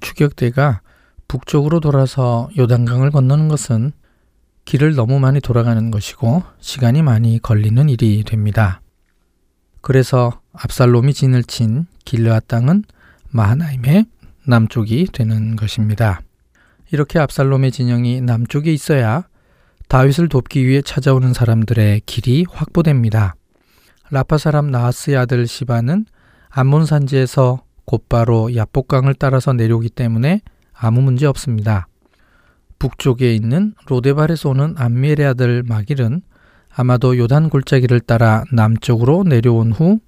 [0.00, 0.80] 추격대가
[1.28, 3.92] 북쪽으로 돌아서 요단강을 건너는 것은
[4.64, 8.80] 길을 너무 많이 돌아가는 것이고 시간이 많이 걸리는 일이 됩니다.
[9.80, 12.84] 그래서 압살롬이 진을 친 길르앗 땅은
[13.34, 14.06] 마하나임의
[14.46, 16.20] 남쪽이 되는 것입니다.
[16.92, 19.24] 이렇게 압살롬의 진영이 남쪽에 있어야
[19.88, 23.34] 다윗을 돕기 위해 찾아오는 사람들의 길이 확보됩니다.
[24.10, 26.06] 라파 사람 나하스의 아들 시바는
[26.48, 30.40] 암몬 산지에서 곧바로 야복강을 따라서 내려오기 때문에
[30.72, 31.88] 아무 문제 없습니다.
[32.78, 36.22] 북쪽에 있는 로데발에서 오는 암미엘의 아들 마길은
[36.72, 39.98] 아마도 요단 골짜기를 따라 남쪽으로 내려온 후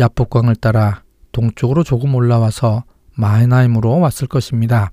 [0.00, 1.04] 야복강을 따라
[1.34, 2.84] 동쪽으로 조금 올라와서
[3.16, 4.90] 마헤나임으로 왔을 것입니다.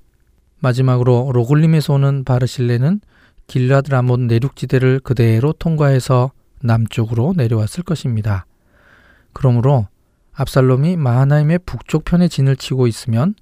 [0.60, 3.00] 마지막으로 로글림에서 오는 바르실레는
[3.46, 8.44] 길라드 라몬 내륙지대를 그대로 통과해서 남쪽으로 내려왔을 것입니다.
[9.32, 9.86] 그러므로
[10.34, 13.34] 압살롬이 마하나임의 북쪽 편에 진을 치고 있으면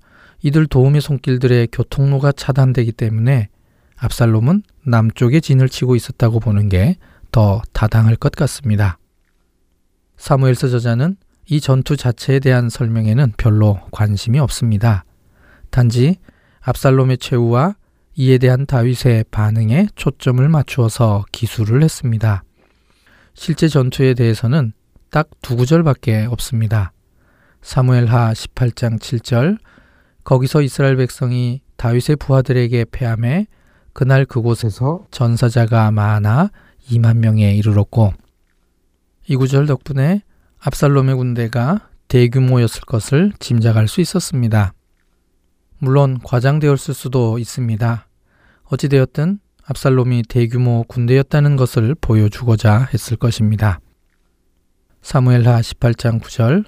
[0.43, 3.49] 이들 도움의 손길들의 교통로가 차단되기 때문에
[3.97, 6.97] 압살롬은 남쪽에 진을 치고 있었다고 보는 게
[7.33, 8.99] 더 타당할 것 같습니다.
[10.17, 11.17] 사무엘서 저자는
[11.51, 15.05] 이 전투 자체에 대한 설명에는 별로 관심이 없습니다.
[15.71, 16.17] 단지
[16.61, 17.75] 압살롬의 최후와
[18.15, 22.45] 이에 대한 다윗의 반응에 초점을 맞추어서 기술을 했습니다.
[23.35, 24.73] 실제 전투에 대해서는
[25.11, 26.93] 딱 두 구절밖에 없습니다.
[27.63, 29.59] 사무엘하 18장 7절
[30.23, 33.49] 거기서 이스라엘 백성이 다윗의 부하들에게 패함해
[33.93, 36.51] 그날 그곳에서 전사자가 많아
[36.89, 38.13] 2만 명에 이르렀고
[39.27, 40.23] 이 구절 덕분에
[40.63, 44.75] 압살롬의 군대가 대규모였을 것을 짐작할 수 있었습니다.
[45.79, 48.07] 물론 과장되었을 수도 있습니다.
[48.65, 53.81] 어찌되었든 압살롬이 대규모 군대였다는 것을 보여주고자 했을 것입니다.
[55.01, 56.67] 사무엘하 18장 9절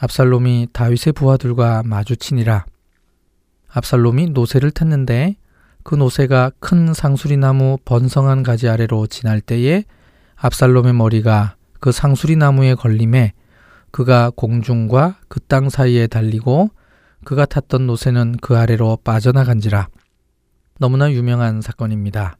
[0.00, 2.66] 압살롬이 다윗의 부하들과 마주치니라.
[3.68, 5.36] 압살롬이 노새를 탔는데
[5.84, 9.84] 그 노새가 큰 상수리나무 번성한 가지 아래로 지날 때에
[10.34, 13.32] 압살롬의 머리가 그 상수리 나무에 걸림에
[13.90, 16.70] 그가 공중과 그 땅 사이에 달리고
[17.24, 19.88] 그가 탔던 노새는 그 아래로 빠져나간지라.
[20.78, 22.36] 너무나 유명한 사건입니다.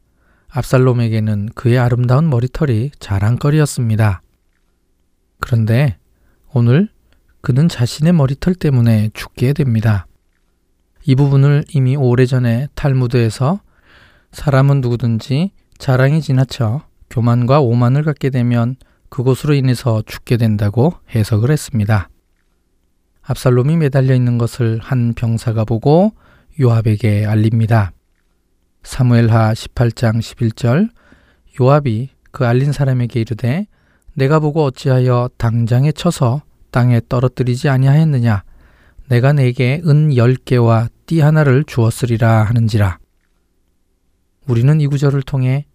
[0.51, 4.23] 압살롬에게는 그의 아름다운 머리털이 자랑거리였습니다.
[5.41, 5.99] 그런데
[6.53, 6.89] 오늘
[7.41, 10.07] 그는 자신의 머리털 때문에 죽게 됩니다.
[11.05, 13.61] 이 부분을 이미 오래전에 탈무드에서
[14.33, 18.77] 사람은 누구든지 자랑이 지나쳐 교만과 오만을 갖게 되면
[19.09, 22.09] 그곳으로 인해서 죽게 된다고 해석을 했습니다.
[23.23, 26.13] 압살롬이 매달려 있는 것을 한 병사가 보고
[26.61, 27.93] 요압에게 알립니다.
[28.83, 30.89] 사무엘하 18장 11절
[31.61, 33.67] 요압이 그 알린 사람에게 이르되
[34.15, 38.43] 내가 보고 어찌하여 당장에 쳐서 땅에 떨어뜨리지 아니하였느냐
[39.09, 42.99] 내가 내게 은 열개와 띠 하나를 주었으리라 하는지라
[44.47, 45.67] 우리는 이 구절을 통해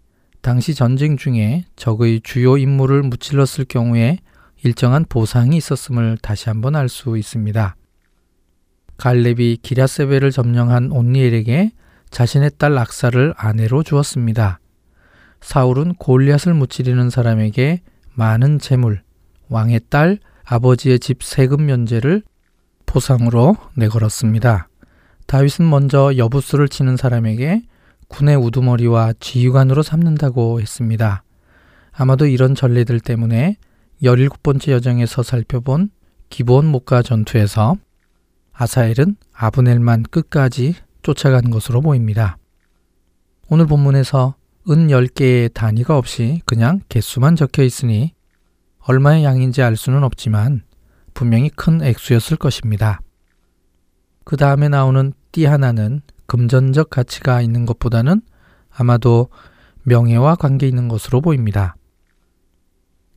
[0.43, 4.17] 당시 전쟁 중에 적의 주요 인물을 무찔렀을 경우에
[4.61, 7.77] 일정한 보상이 있었음을 다시 한번 알 수 있습니다.
[8.97, 11.71] 갈렙이 기랴세베를 점령한 온니엘에게
[12.09, 14.59] 자신의 딸 악사를 아내로 주었습니다.
[15.39, 17.81] 사울은 골리앗을 무찌르는 사람에게
[18.13, 19.01] 많은 재물,
[19.47, 22.21] 왕의 딸, 아버지의 집 세금 면제를
[22.85, 24.67] 보상으로 내걸었습니다.
[25.25, 27.61] 다윗은 먼저 여부수를 치는 사람에게
[28.07, 31.23] 군의 우두머리와 지휘관으로 삼는다고 했습니다.
[31.91, 33.57] 아마도 이런 전례들 때문에
[34.01, 35.89] 17번째 여정에서 살펴본
[36.29, 37.77] 기본 목가 전투에서
[38.53, 42.37] 아사엘은 아브넬만 끝까지 쫓아간 것으로 보입니다.
[43.49, 44.35] 오늘 본문에서
[44.69, 48.13] 은 10개의 단위가 없이 그냥 개수만 적혀 있으니
[48.79, 50.63] 얼마의 양인지 알 수는 없지만
[51.13, 52.99] 분명히 큰 액수였을 것입니다.
[54.23, 58.21] 그 다음에 나오는 띠 하나는 금전적 가치가 있는 것보다는
[58.69, 59.29] 아마도
[59.83, 61.75] 명예와 관계 있는 것으로 보입니다.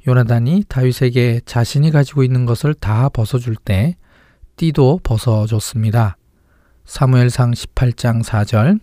[0.07, 3.97] 요나단이 다윗에게 자신이 가지고 있는 것을 다 벗어줄 때
[4.57, 6.17] 띠도 벗어줬습니다.
[6.85, 8.81] 사무엘상 18장 4절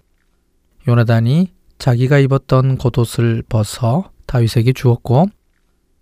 [0.87, 5.27] 요나단이 자기가 입었던 겉옷을 벗어 다윗에게 주었고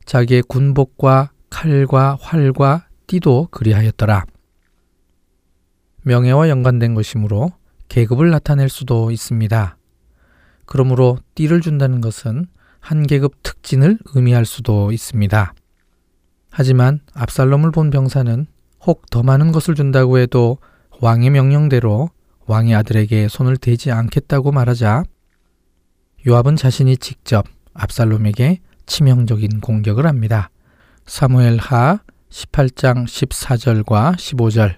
[0.06, 4.26] 자기의 군복과 칼과 활과 띠도 그리하였더라.
[6.04, 7.52] 명예와 연관된 것이므로
[7.92, 9.78] 계급을 나타낼 수도 있습니다.
[10.66, 12.48] 그러므로 띠를 준다는 것은
[12.80, 15.54] 한 계급 특진을 의미할 수도 있습니다.
[16.50, 18.48] 하지만 압살롬을 본 병사는
[18.86, 20.58] 혹 더 많은 것을 준다고 해도
[21.02, 22.10] 왕의 명령대로
[22.46, 25.04] 왕의 아들에게 손을 대지 않겠다고 말하자
[26.26, 30.50] 요압은 자신이 직접 압살롬에게 치명적인 공격을 합니다.
[31.06, 34.78] 사무엘 하 18장 14절과 15절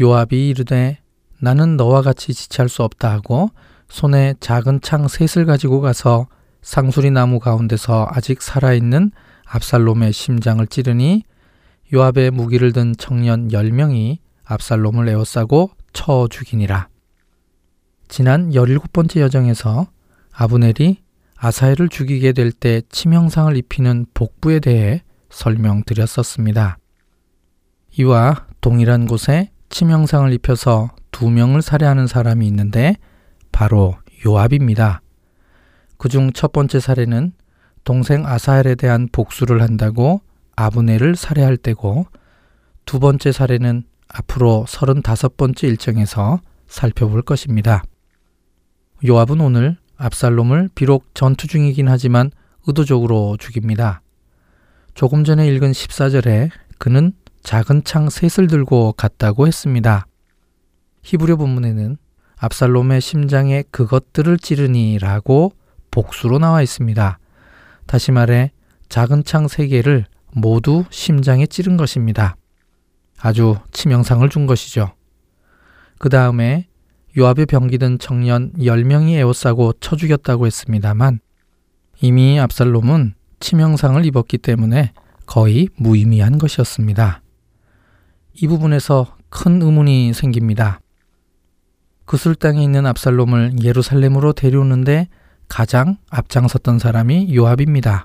[0.00, 1.01] 요압이 이르되
[1.42, 3.50] 나는 너와 같이 지체할 수 없다 하고
[3.88, 6.28] 손에 작은 창 셋을 가지고 가서
[6.62, 9.10] 상수리 나무 가운데서 아직 살아있는
[9.44, 11.24] 압살롬의 심장을 찌르니
[11.92, 16.88] 요압의 무기를 든 청년 10명이 압살롬을 에워싸고 쳐 죽이니라.
[18.08, 19.88] 지난 17번째 여정에서
[20.32, 20.98] 아브넬이
[21.36, 26.78] 아사엘을 죽이게 될 때 치명상을 입히는 복부에 대해 설명드렸었습니다.
[27.98, 32.96] 이와 동일한 곳에 치명상을 입혀서 두 명을 살해하는 사람이 있는데
[33.50, 35.00] 바로 요압입니다.
[35.96, 37.32] 그중 첫 번째 사례는
[37.82, 40.20] 동생 아사엘에 대한 복수를 한다고
[40.56, 42.06] 아브넬을 살해할 때고
[42.84, 47.82] 두 번째 사례는 앞으로 35번째 일정에서 살펴볼 것입니다.
[49.06, 52.30] 요압은 오늘 압살롬을 비록 전투 중이긴 하지만
[52.66, 54.02] 의도적으로 죽입니다.
[54.94, 57.12] 조금 전에 읽은 14절에 그는
[57.42, 60.06] 작은 창 셋을 들고 갔다고 했습니다.
[61.02, 61.96] 히브리 본문에는
[62.36, 65.52] 압살롬의 심장에 그것들을 찌르니라고
[65.90, 67.18] 복수로 나와 있습니다.
[67.86, 68.52] 다시 말해
[68.88, 72.36] 작은 창 세 개를 모두 심장에 찌른 것입니다.
[73.20, 74.92] 아주 치명상을 준 것이죠.
[75.98, 76.66] 그 다음에
[77.16, 81.20] 요압의 병기든 청년 10명이 에워싸고 쳐 죽였다고 했습니다만
[82.00, 84.92] 이미 압살롬은 치명상을 입었기 때문에
[85.26, 87.21] 거의 무의미한 것이었습니다.
[88.34, 90.80] 이 부분에서 큰 의문이 생깁니다.
[92.04, 95.08] 그술 땅에 있는 압살롬을 예루살렘으로 데려오는데
[95.48, 98.04] 가장 앞장섰던 사람이 요압입니다.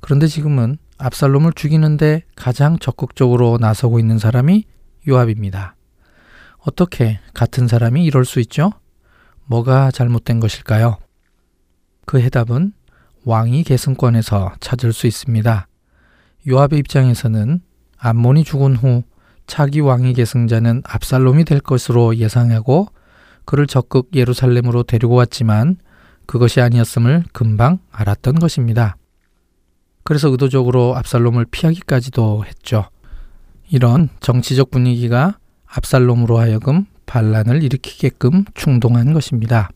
[0.00, 4.64] 그런데 지금은 압살롬을 죽이는데 가장 적극적으로 나서고 있는 사람이
[5.08, 5.76] 요압입니다.
[6.58, 8.72] 어떻게 같은 사람이 이럴 수 있죠?
[9.46, 10.98] 뭐가 잘못된 것일까요?
[12.06, 12.72] 그 해답은
[13.24, 15.66] 왕위 계승권에서 찾을 수 있습니다.
[16.48, 17.60] 요압의 입장에서는
[18.00, 19.02] 암몬이 죽은 후
[19.46, 22.88] 차기 왕위 계승자는 압살롬이 될 것으로 예상하고
[23.44, 25.76] 그를 적극 예루살렘으로 데리고 왔지만
[26.26, 28.96] 그것이 아니었음을 금방 알았던 것입니다.
[30.04, 32.88] 그래서 의도적으로 압살롬을 피하기까지도 했죠.
[33.68, 39.68] 이런 정치적 분위기가 압살롬으로 하여금 반란을 일으키게끔 충동한 것입니다.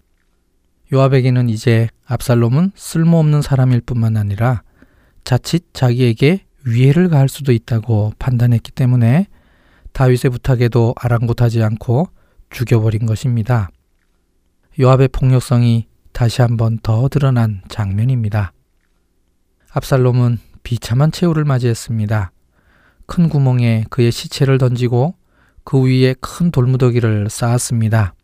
[0.93, 4.63] 요압에게는 이제 압살롬은 쓸모없는 사람일 뿐만 아니라
[5.25, 9.27] 자칫 자기에게 위해를 가할 수도 있다고 판단했기 때문에
[9.93, 12.09] 다윗의 부탁에도 아랑곳하지 않고
[12.51, 13.71] 죽여버린 것입니다.
[14.81, 18.53] 요압의 폭력성이 다시 한번 더 드러난 장면입니다.
[19.73, 22.33] 압살롬은 비참한 최후를 맞이했습니다.
[23.07, 25.15] 큰 구멍에 그의 시체를 던지고
[25.65, 28.15] 그 위에 큰 돌무더기를 쌓았습니다.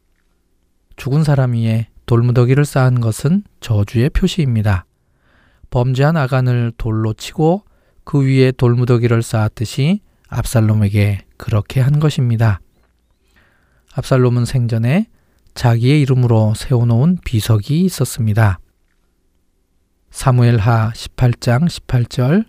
[0.97, 4.85] 죽은 사람 위에 돌무더기를 쌓은 것은 저주의 표시입니다.
[5.71, 7.65] 범죄한 아간을 돌로 치고
[8.05, 12.61] 그 위에 돌무더기를 쌓았듯이 압살롬에게 그렇게 한 것입니다.
[13.95, 15.07] 압살롬은 생전에
[15.55, 18.61] 자기의 이름으로 세워놓은 비석이 있었습니다.
[20.11, 22.45] 사무엘하 18장 18절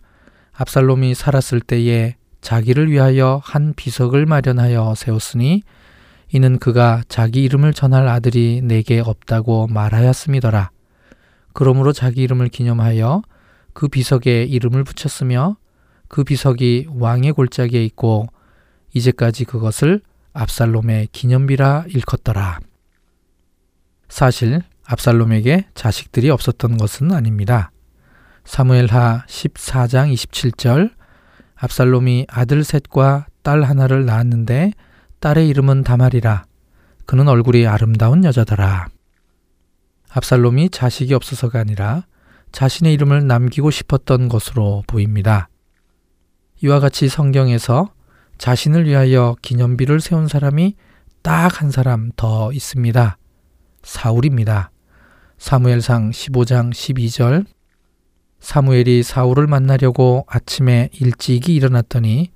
[0.54, 5.64] 압살롬이 살았을 때에 자기를 위하여 한 비석을 마련하여 세웠으니
[6.34, 10.72] 이는 그가 자기 이름을 전할 아들이 내게 없다고 말하였음이더라.
[11.54, 13.22] 그러므로 자기 이름을 기념하여
[13.74, 15.58] 그 비석에 이름을 붙였으며
[16.08, 18.28] 그 비석이 왕의 골짜기에 있고
[18.94, 20.02] 이제까지 그것을
[20.34, 22.60] 압살롬의 기념비라 일컫더라.
[24.10, 27.72] 사실 압살롬에게 자식들이 없었던 것은 아닙니다.
[28.44, 30.92] 사무엘하 14장 27절
[31.56, 34.74] 압살롬이 아들 셋과 딸 하나를 낳았는데
[35.20, 36.44] 딸의 이름은 다말이라
[37.06, 38.88] 그는 얼굴이 아름다운 여자더라.
[40.10, 42.04] 압살롬이 자식이 없어서가 아니라
[42.52, 45.50] 자신의 이름을 남기고 싶었던 것으로 보입니다.
[46.64, 47.92] 이와 같이 성경에서
[48.38, 50.76] 자신을 위하여 기념비를 세운 사람이
[51.22, 53.18] 딱 한 사람 더 있습니다.
[53.84, 54.72] 사울입니다.
[55.38, 57.46] 사무엘상 15장 12절
[58.40, 62.32] 사무엘이 사울을 만나려고 아침에 일찍이 일어났더니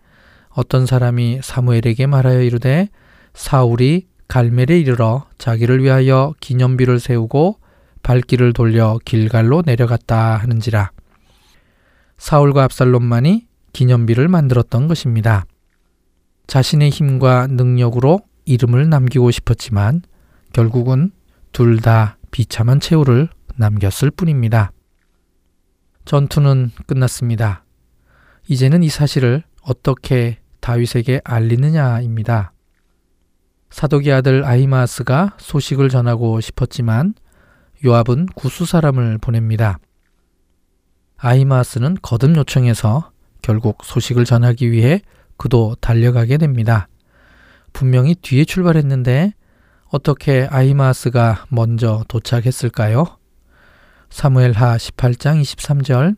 [0.49, 2.89] 어떤 사람이 사무엘에게 말하여 이르되
[3.34, 7.59] 사울이 갈멜에 이르러 자기를 위하여 기념비를 세우고
[8.06, 10.91] 발길을 돌려 길갈로 내려갔다 하는지라
[12.20, 15.45] 사울과 압살롬만이 기념비를 만들었던 것입니다.
[16.45, 20.03] 자신의 힘과 능력으로 이름을 남기고 싶었지만
[20.53, 21.12] 결국은
[21.51, 24.72] 둘 다 비참한 최후를 남겼을 뿐입니다.
[26.06, 27.66] 전투는 끝났습니다.
[28.47, 32.53] 이제는 이 사실을 어떻게 다윗에게 알리느냐입니다.
[33.72, 37.16] 사독의 아들 아히마스가 소식을 전하고 싶었지만
[37.86, 39.78] 요압은 구수 사람을 보냅니다.
[41.18, 43.12] 아히마스는 거듭 요청해서
[43.42, 45.02] 결국 소식을 전하기 위해
[45.38, 46.88] 그도 달려가게 됩니다.
[47.74, 49.34] 분명히 뒤에 출발했는데
[49.90, 53.06] 어떻게 아히마스가 먼저 도착했을까요?
[54.10, 56.16] 사무엘하 18장 23절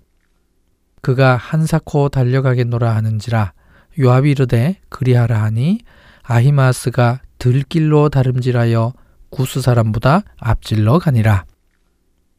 [1.01, 3.53] 그가 한사코 달려가겠노라 하는지라
[3.99, 5.79] 요압이 이르되 그리하라 하니
[6.23, 8.93] 아히마스가 들길로 다름질하여
[9.29, 11.45] 구스 사람보다 앞질러 가니라.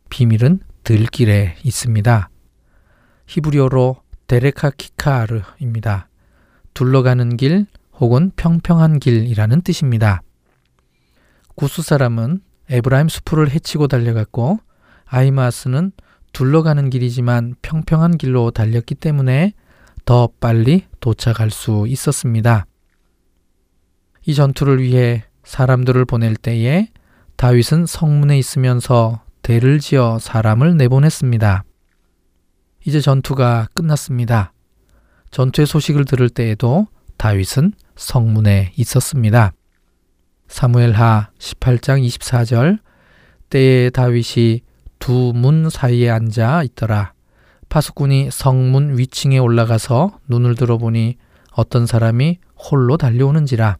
[0.08, 2.30] 비밀은 들길에 있습니다.
[3.26, 3.96] 히브리어로
[4.26, 6.08] 데레카 키카르입니다.
[6.74, 10.22] 둘러가는 길 혹은 평평한 길이라는 뜻입니다.
[11.54, 12.40] 구스 사람은
[12.70, 14.60] 에브라임 수풀을 헤치고 달려갔고
[15.06, 15.92] 아이마스는
[16.32, 19.54] 둘러가는 길이지만 평평한 길로 달렸기 때문에
[20.04, 22.66] 더 빨리 도착할 수 있었습니다.
[24.26, 26.88] 이 전투를 위해 사람들을 보낼 때에
[27.36, 31.64] 다윗은 성문에 있으면서 대를 지어 사람을 내보냈습니다.
[32.84, 34.52] 이제 전투가 끝났습니다.
[35.30, 36.86] 전투의 소식을 들을 때에도
[37.16, 39.54] 다윗은 성문에 있었습니다.
[40.48, 42.78] 사무엘하 18장 24절
[43.48, 44.60] 때에 다윗이
[44.98, 47.14] 두 문 사이에 앉아 있더라.
[47.70, 51.16] 파수꾼이 성문 위층에 올라가서 눈을 들어보니
[51.52, 53.78] 어떤 사람이 홀로 달려오는지라.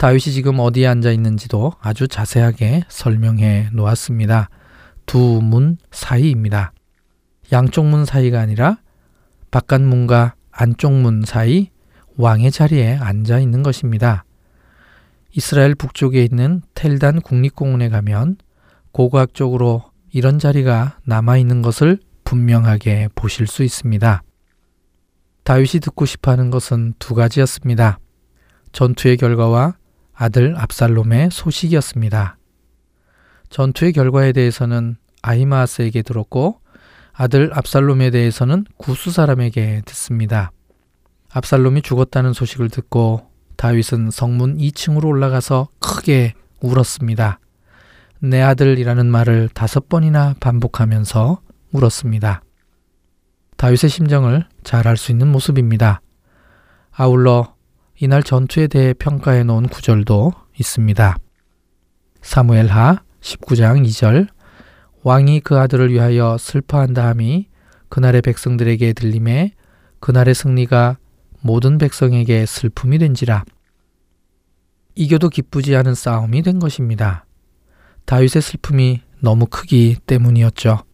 [0.00, 4.48] 다윗이 지금 어디에 앉아 있는지도 아주 자세하게 설명해 놓았습니다.
[5.04, 6.72] 두 문 사이입니다.
[7.52, 8.78] 양쪽 문 사이가 아니라
[9.50, 11.68] 바깥 문과 안쪽 문 사이
[12.16, 14.24] 왕의 자리에 앉아 있는 것입니다.
[15.32, 18.38] 이스라엘 북쪽에 있는 텔단 국립공원에 가면
[18.92, 19.84] 고고학적으로
[20.14, 24.22] 이런 자리가 남아 있는 것을 분명하게 보실 수 있습니다.
[25.44, 27.98] 다윗이 듣고 싶어 하는 것은 두 가지였습니다.
[28.72, 29.74] 전투의 결과와
[30.22, 32.36] 아들 압살롬의 소식이었습니다.
[33.48, 36.60] 전투의 결과에 대해서는 아히마스에게 들었고
[37.14, 40.52] 아들 압살롬에 대해서는 구수 사람에게 듣습니다.
[41.32, 47.40] 압살롬이 죽었다는 소식을 듣고 다윗은 성문 2층으로 올라가서 크게 울었습니다.
[48.18, 51.40] 내 아들이라는 말을 다섯 번이나 반복하면서
[51.72, 52.42] 울었습니다.
[53.56, 56.02] 다윗의 심정을 잘 알 수 있는 모습입니다.
[56.90, 57.54] 아울러
[58.02, 61.16] 이날 전투에 대해 평가해 놓은 구절도 있습니다.
[62.22, 64.26] 사무엘하 19장 2절
[65.02, 67.48] 왕이 그 아들을 위하여 슬퍼한다 함이
[67.90, 69.52] 그날의 백성들에게 들림에
[70.00, 70.96] 그날의 승리가
[71.42, 73.44] 모든 백성에게 슬픔이 된지라.
[74.94, 77.26] 이겨도 기쁘지 않은 싸움이 된 것입니다.
[78.06, 80.84] 다윗의 슬픔이 너무 크기 때문이었죠.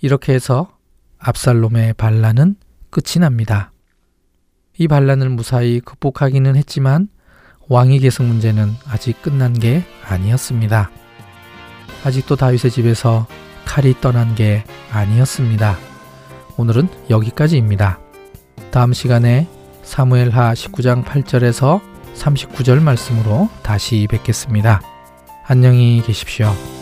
[0.00, 0.78] 이렇게 해서
[1.18, 2.56] 압살롬의 반란은
[2.88, 3.69] 끝이 납니다.
[4.80, 7.08] 이 반란을 무사히 극복하기는 했지만
[7.68, 10.90] 왕위 계승 문제는 아직 끝난 게 아니었습니다.
[12.02, 13.26] 아직도 다윗의 집에서
[13.66, 15.76] 칼이 떠난 게 아니었습니다.
[16.56, 18.00] 오늘은 여기까지입니다.
[18.70, 19.46] 다음 시간에
[19.82, 21.82] 사무엘하 19장 8절에서
[22.14, 24.80] 39절 말씀으로 다시 뵙겠습니다.
[25.46, 26.79] 안녕히 계십시오.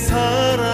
[0.00, 0.69] 사랑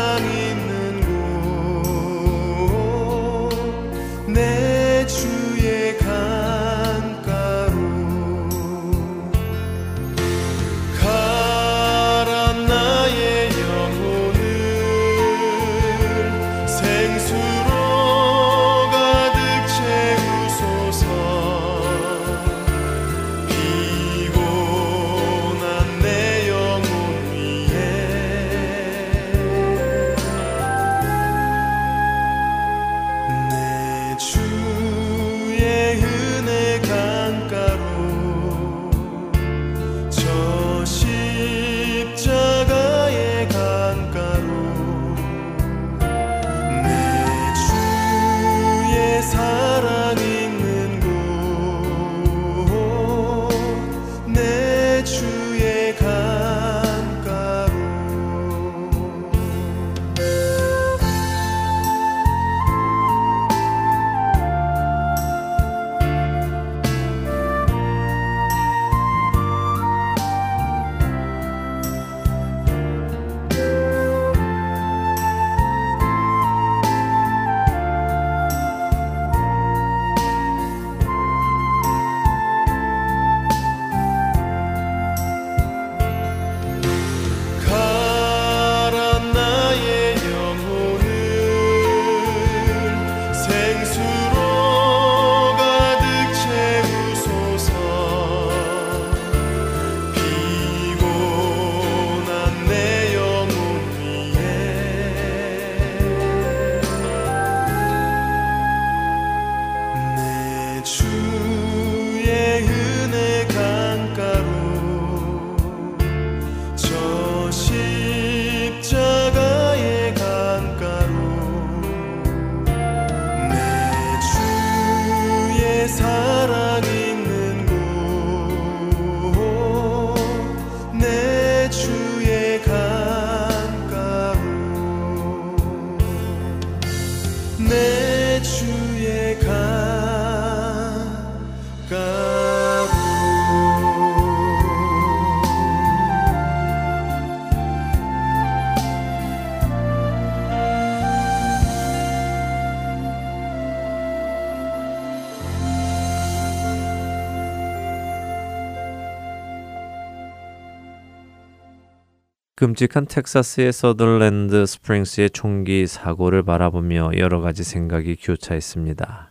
[162.67, 169.31] 끔찍한 텍사스의 서덜랜드 스프링스의 총기 사고를 바라보며 여러 가지 생각이 교차했습니다.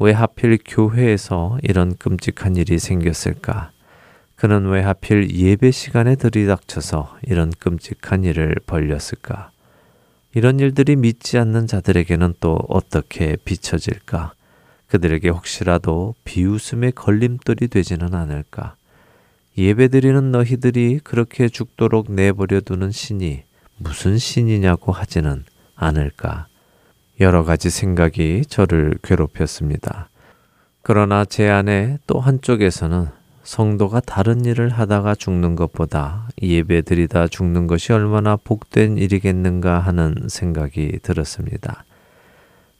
[0.00, 3.70] 왜 하필 교회에서 이런 끔찍한 일이 생겼을까?
[4.36, 9.50] 그는 왜 하필 예배 시간에 들이닥쳐서 이런 끔찍한 일을 벌렸을까?
[10.34, 14.34] 이런 일들이 믿지 않는 자들에게는 또 어떻게 비춰질까?
[14.88, 18.76] 그들에게 혹시라도 비웃음의 걸림돌이 되지는 않을까?
[19.56, 23.44] 예배드리는 너희들이 그렇게 죽도록 내버려 두는 신이
[23.78, 25.44] 무슨 신이냐고 하지는
[25.76, 26.48] 않을까.
[27.20, 30.08] 여러 가지 생각이 저를 괴롭혔습니다.
[30.82, 33.06] 그러나 제 안에 또 한쪽에서는
[33.44, 40.98] 성도가 다른 일을 하다가 죽는 것보다 예배 드리다 죽는 것이 얼마나 복된 일이겠는가 하는 생각이
[41.02, 41.84] 들었습니다.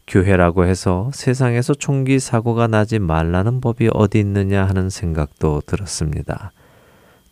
[0.07, 6.53] 교회라고 해서 세상에서 총기 사고가 나지 말라는 법이 어디 있느냐 하는 생각도 들었습니다.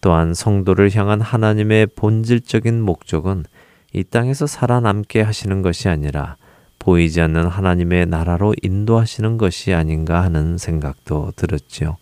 [0.03, 3.45] 또한 성도를 향한 하나님의 본질적인 목적은
[3.93, 6.37] 이 땅에서 살아남게 하시는 것이 아니라
[6.81, 11.97] 보이지 않는 하나님의 나라로 인도하시는 것이 아닌가 하는 생각도 들었지요.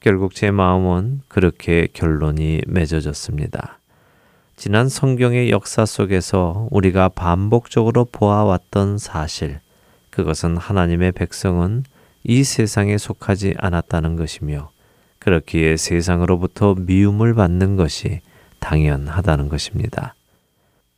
[0.00, 3.78] 결국 제 마음은 그렇게 결론이 맺어졌습니다.
[4.56, 9.60] 지난 성경의 역사 속에서 우리가 반복적으로 보아왔던 사실,
[10.10, 11.84] 그것은 하나님의 백성은
[12.24, 14.70] 이 세상에 속하지 않았다는 것이며,
[15.18, 18.20] 그렇기에 세상으로부터 미움을 받는 것이
[18.60, 20.14] 당연하다는 것입니다.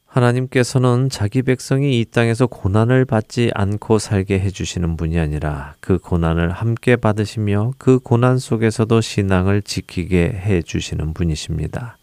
[0.06, 6.96] 하나님께서는 자기 백성이 이 땅에서 고난을 받지 않고 살게 해주시는 분이 아니라 그 고난을 함께
[6.96, 11.96] 받으시며 그 고난 속에서도 신앙을 지키게 해주시는 분이십니다.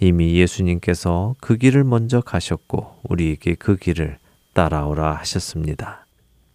[0.00, 4.16] 이미 예수님께서 그 길을 먼저 가셨고 우리에게 그 길을
[4.54, 6.06] 따라오라 하셨습니다.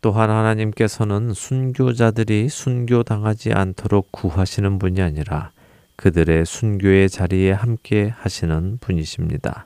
[0.03, 5.51] 또한 하나님께서는 순교자들이 순교당하지 않도록 구하시는 분이 아니라
[5.95, 9.65] 그들의 순교의 자리에 함께 하시는 분이십니다.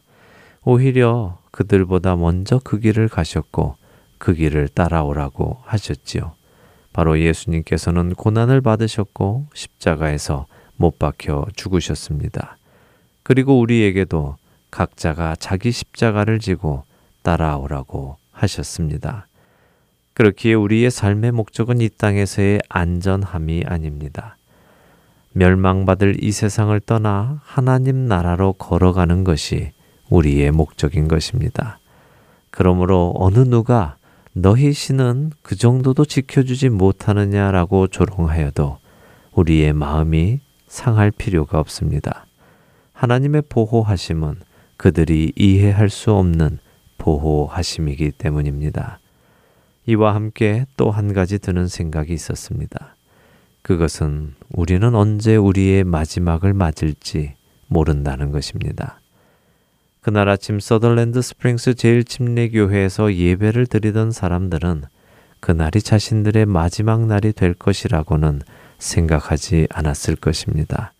[0.63, 3.77] 오히려 그들보다 먼저 그 길을 가셨고
[4.19, 6.33] 그 길을 따라오라고 하셨지요.
[6.93, 12.57] 바로 예수님께서는 고난을 받으셨고 십자가에서 못 박혀 죽으셨습니다.
[13.23, 14.37] 그리고 우리에게도
[14.69, 16.83] 각자가 자기 십자가를 지고
[17.23, 19.26] 따라오라고 하셨습니다.
[20.17, 24.35] 그렇기에 우리의 삶의 목적은 이 땅에서의 안전함이 아닙니다.
[25.33, 29.73] 멸망받을 이 세상을 떠나 하나님 나라로 걸어가는 것이
[30.09, 31.77] 우리의 목적인 것입니다.
[32.49, 33.97] 그러므로 어느 누가
[34.33, 38.79] 너희 신은 그 정도도 지켜주지 못하느냐라고 조롱하여도
[39.33, 42.25] 우리의 마음이 상할 필요가 없습니다.
[42.93, 44.37] 하나님의 보호하심은
[44.77, 46.57] 그들이 이해할 수 없는
[46.97, 48.97] 보호하심이기 때문입니다.
[49.87, 52.95] 이와 함께 또 한 가지 드는 생각이 있었습니다.
[53.61, 57.35] 그것은 우리는 언제 우리의 마지막을 맞을지
[57.67, 58.99] 모른다는 것입니다.
[60.01, 64.83] 그날 아침 서덜랜드 스프링스 제일침례교회에서 예배를 드리던 사람들은
[65.39, 68.41] 그날이 자신들의 마지막 날이 될 것이라고는
[68.79, 70.93] 생각하지 않았을 것입니다.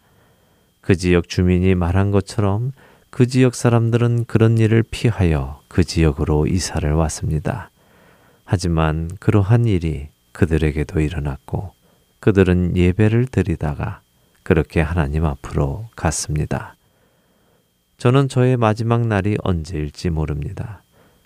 [0.82, 2.72] 그 지역 주민이 말한 것처럼
[3.10, 7.70] 그 지역 사람들은 그런 일을 피하여 그 지역으로 이사를 왔습니다.
[8.50, 11.74] 하지만 그러한 일이 그들에게도 일어났고
[12.22, 14.00] 그들은 예배를 드리다가
[14.42, 16.76] 그렇게 하나님 앞으로 갔습니다.
[17.98, 20.82] 저는 저의 마지막 날이 언제일지 모릅니다.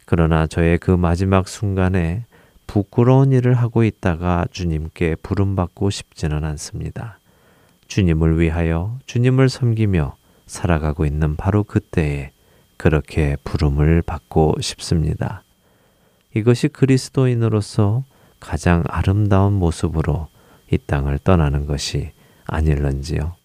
[0.05, 2.26] 그러나 저의 그 마지막 순간에
[2.65, 7.19] 부끄러운 일을 하고 있다가 주님께 부름받고 싶지는 않습니다.
[7.88, 10.15] 주님을 위하여 주님을 섬기며
[10.47, 12.32] 살아가고 있는 바로 그때에
[12.78, 15.43] 그렇게 부름을 받고 싶습니다.
[16.34, 18.03] 이것이 그리스도인으로서
[18.39, 20.27] 가장 아름다운 모습으로
[20.71, 22.11] 이 땅을 떠나는 것이
[22.45, 23.36] 아닐런지요.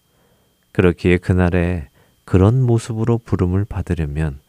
[0.71, 1.89] 그렇기에 그날에
[2.25, 4.39] 그런 모습으로 부름을 받으려면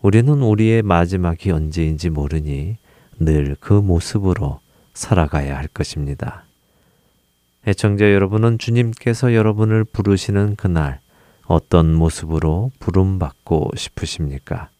[0.00, 2.76] 우리는 우리의 마지막이 언제인지 모르니
[3.20, 4.60] 늘 그 모습으로
[4.94, 6.44] 살아가야 할 것입니다.
[7.66, 11.00] 애청자 여러분은 주님께서 여러분을 부르시는 그날
[11.46, 14.70] 어떤 모습으로 부름받고 싶으십니까?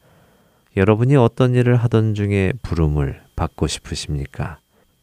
[0.77, 4.59] 여러분이 어떤 일을 하던 중에 부름을 받고 싶으십니까?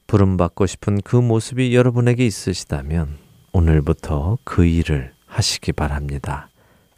[0.07, 3.17] 부름받고 싶은 그 모습이 여러분에게 있으시다면
[3.51, 6.49] 오늘부터 그 일을 하시기 바랍니다.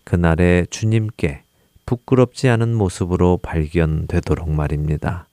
[0.04, 1.44] 그날에 주님께
[1.86, 5.28] 부끄럽지 않은 모습으로 발견되도록 말입니다.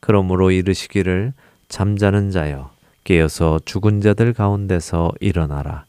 [0.00, 1.32] 그러므로 이르시기를
[1.68, 2.70] 잠자는 자여
[3.04, 5.86] 깨어서 죽은 자들 가운데서 일어나라.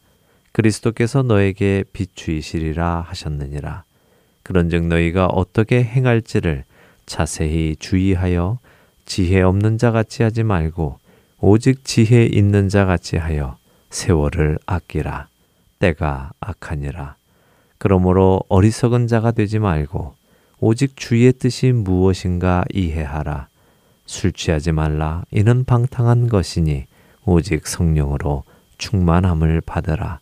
[0.51, 3.84] 그리스도께서 너에게 비추이시리라 하셨느니라.
[4.48, 6.64] 그런즉 너희가 어떻게 행할지를
[7.06, 8.60] 자세히 주의하여
[9.06, 11.00] 지혜 없는 자 같이 하지 말고
[11.41, 13.58] 오직 지혜 있는 자 같이 하여
[13.89, 15.28] 세월을 아끼라.
[15.80, 17.16] 때가 악하니라.
[17.78, 20.16] 그러므로 어리석은 자가 되지 말고
[20.62, 23.50] 오직 주의 뜻이 무엇인가 이해하라.
[24.06, 25.24] 술 취하지 말라.
[25.30, 26.86] 이는 방탕한 것이니
[27.26, 28.45] 오직 성령으로
[28.78, 30.20] 충만함을 받으라.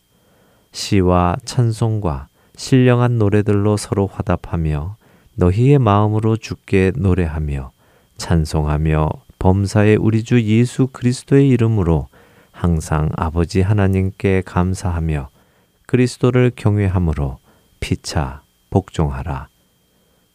[0.72, 4.98] 시와 찬송과 신령한 노래들로 서로 화답하며
[5.36, 7.72] 너희의 마음으로 주께 노래하며
[8.18, 12.08] 찬송하며 범사의 우리 주 예수 그리스도의 이름으로
[12.52, 15.30] 항상 아버지 하나님께 감사하며
[15.86, 17.38] 그리스도를 경외함으로
[17.80, 19.50] 피차 복종하라.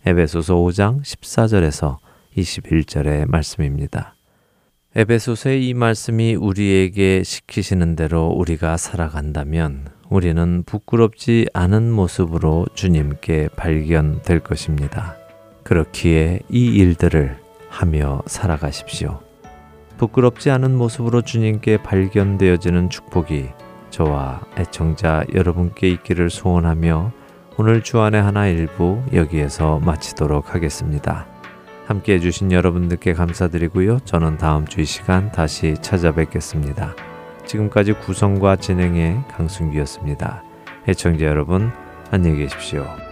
[0.06, 1.98] 에베소서 5장 14절에서
[2.36, 4.14] 21절의 말씀입니다.
[4.94, 15.16] 에베소서의 이 말씀이 우리에게 시키시는 대로 우리가 살아간다면 우리는 부끄럽지 않은 모습으로 주님께 발견될 것입니다.
[15.62, 17.38] 그렇기에 이 일들을
[17.68, 19.20] 하며 살아가십시오.
[19.98, 23.50] 부끄럽지 않은 모습으로 주님께 발견되어지는 축복이
[23.90, 27.12] 저와 애청자 여러분께 있기를 소원하며
[27.56, 31.26] 오늘 주안의 하나 일부 여기에서 마치도록 하겠습니다.
[31.86, 34.00] 함께 해주신 여러분들께 감사드리고요.
[34.00, 37.09] 저는 다음 주 이 시간 다시 찾아뵙겠습니다.
[37.50, 40.44] 지금까지 구성과 진행의 강순기였습니다.
[40.86, 41.72] 애청자 여러분,
[42.12, 42.84] 안녕히 계십시오.
[42.84, 43.09] 주